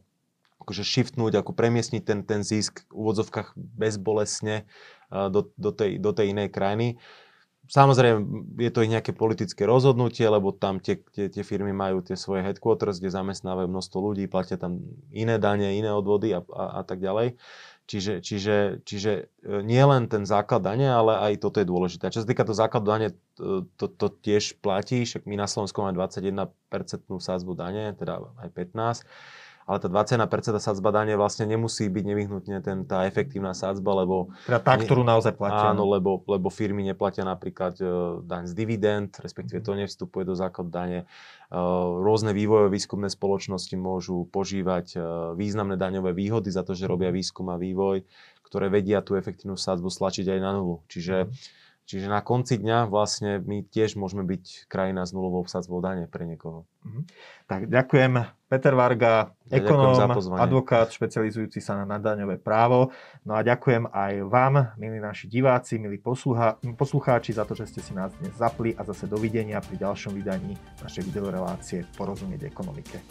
akože 0.64 0.84
shiftnúť, 0.86 1.44
ako 1.44 1.52
premiesniť 1.52 2.04
ten, 2.08 2.20
ten 2.24 2.42
zisk 2.46 2.88
v 2.88 2.96
úvodzovkách 2.96 3.58
bezbolesne 3.58 4.64
do, 5.12 5.52
do, 5.60 5.72
tej, 5.76 6.00
do 6.00 6.16
tej 6.16 6.32
inej 6.32 6.56
krajiny. 6.56 6.96
Samozrejme, 7.64 8.20
je 8.60 8.72
to 8.76 8.84
ich 8.84 8.92
nejaké 8.92 9.16
politické 9.16 9.64
rozhodnutie, 9.64 10.28
lebo 10.28 10.52
tam 10.52 10.84
tie, 10.84 11.00
tie, 11.16 11.32
tie 11.32 11.44
firmy 11.48 11.72
majú 11.72 12.04
tie 12.04 12.20
svoje 12.20 12.44
headquarters, 12.44 13.00
kde 13.00 13.16
zamestnávajú 13.16 13.72
množstvo 13.72 13.98
ľudí, 14.04 14.28
platia 14.28 14.60
tam 14.60 14.84
iné 15.16 15.40
dane, 15.40 15.72
iné 15.72 15.88
odvody 15.88 16.36
a, 16.36 16.44
a, 16.52 16.64
a 16.80 16.82
tak 16.84 17.00
ďalej. 17.00 17.40
Čiže, 17.88 18.20
čiže, 18.20 18.56
čiže 18.84 19.12
e, 19.44 19.64
nie 19.64 19.80
len 19.80 20.12
ten 20.12 20.28
základ 20.28 20.60
dane, 20.60 20.88
ale 20.88 21.20
aj 21.20 21.40
toto 21.40 21.64
je 21.64 21.68
dôležité. 21.68 22.08
A 22.08 22.14
čo 22.16 22.24
sa 22.24 22.28
týka 22.28 22.44
toho 22.44 22.60
základu 22.60 22.88
dane, 22.92 23.08
to, 23.40 23.64
to, 23.80 23.88
to 23.92 24.08
tiež 24.24 24.60
platí, 24.60 25.08
však 25.08 25.24
my 25.24 25.40
na 25.40 25.48
Slovensku 25.48 25.80
máme 25.80 25.96
21% 25.96 26.52
sázbu 27.08 27.56
dane, 27.56 27.96
teda 27.96 28.24
aj 28.44 28.50
15% 28.56 29.08
ale 29.64 29.78
tá 29.80 29.88
21% 29.88 30.28
sadzba 30.60 30.90
dane 30.92 31.16
vlastne 31.16 31.48
nemusí 31.48 31.88
byť 31.88 32.04
nevyhnutne 32.04 32.58
ten, 32.60 32.84
tá 32.84 33.08
efektívna 33.08 33.56
sadzba, 33.56 34.04
lebo... 34.04 34.32
Teda 34.44 34.60
tá, 34.60 34.76
ktorú 34.76 35.08
naozaj 35.08 35.40
platia. 35.40 35.72
Áno, 35.72 35.88
lebo, 35.88 36.20
lebo 36.28 36.52
firmy 36.52 36.84
neplatia 36.84 37.24
napríklad 37.24 37.80
uh, 37.80 38.20
daň 38.24 38.52
z 38.52 38.54
dividend, 38.54 39.10
respektíve 39.24 39.64
to 39.64 39.76
nevstupuje 39.80 40.28
do 40.28 40.36
základ 40.36 40.68
dane. 40.68 41.00
Uh, 41.48 42.02
rôzne 42.04 42.36
vývojové 42.36 42.68
výskumné 42.74 43.08
spoločnosti 43.08 43.76
môžu 43.80 44.28
požívať 44.30 45.00
uh, 45.00 45.02
významné 45.38 45.80
daňové 45.80 46.12
výhody 46.12 46.52
za 46.52 46.68
to, 46.68 46.76
že 46.76 46.90
robia 46.90 47.10
mhm. 47.12 47.16
výskum 47.16 47.48
a 47.48 47.56
vývoj, 47.56 48.04
ktoré 48.44 48.68
vedia 48.68 49.00
tú 49.00 49.16
efektívnu 49.16 49.56
sadzbu 49.56 49.88
stlačiť 49.88 50.28
aj 50.28 50.40
na 50.44 50.52
nulu. 50.54 50.84
Čiže 50.92 51.28
mm 51.28 51.62
Čiže 51.84 52.08
na 52.08 52.24
konci 52.24 52.56
dňa 52.64 52.88
vlastne 52.88 53.44
my 53.44 53.68
tiež 53.68 54.00
môžeme 54.00 54.24
byť 54.24 54.72
krajina 54.72 55.04
s 55.04 55.12
nulovou 55.12 55.44
sadzbou 55.44 55.84
dane 55.84 56.08
pre 56.08 56.24
niekoho. 56.24 56.64
Mhm. 56.88 57.02
Tak 57.44 57.62
ďakujem. 57.68 58.14
Peter 58.48 58.74
Varga, 58.78 59.34
ekonóm, 59.50 59.98
advokát 60.38 60.86
špecializujúci 60.94 61.58
sa 61.58 61.74
na 61.82 61.98
nadaňové 61.98 62.38
právo. 62.38 62.94
No 63.26 63.34
a 63.34 63.42
ďakujem 63.42 63.90
aj 63.90 64.14
vám, 64.30 64.78
milí 64.78 65.02
naši 65.02 65.26
diváci, 65.26 65.82
milí 65.82 65.98
poslucha- 65.98 66.62
poslucháči, 66.78 67.34
za 67.34 67.50
to, 67.50 67.58
že 67.58 67.66
ste 67.68 67.82
si 67.82 67.92
nás 67.98 68.14
dnes 68.22 68.38
zapli 68.38 68.78
a 68.78 68.86
zase 68.86 69.10
dovidenia 69.10 69.58
pri 69.58 69.82
ďalšom 69.82 70.14
vydaní 70.14 70.54
našej 70.86 71.04
videorelácie 71.10 71.90
Porozumieť 71.98 72.46
ekonomike. 72.46 73.02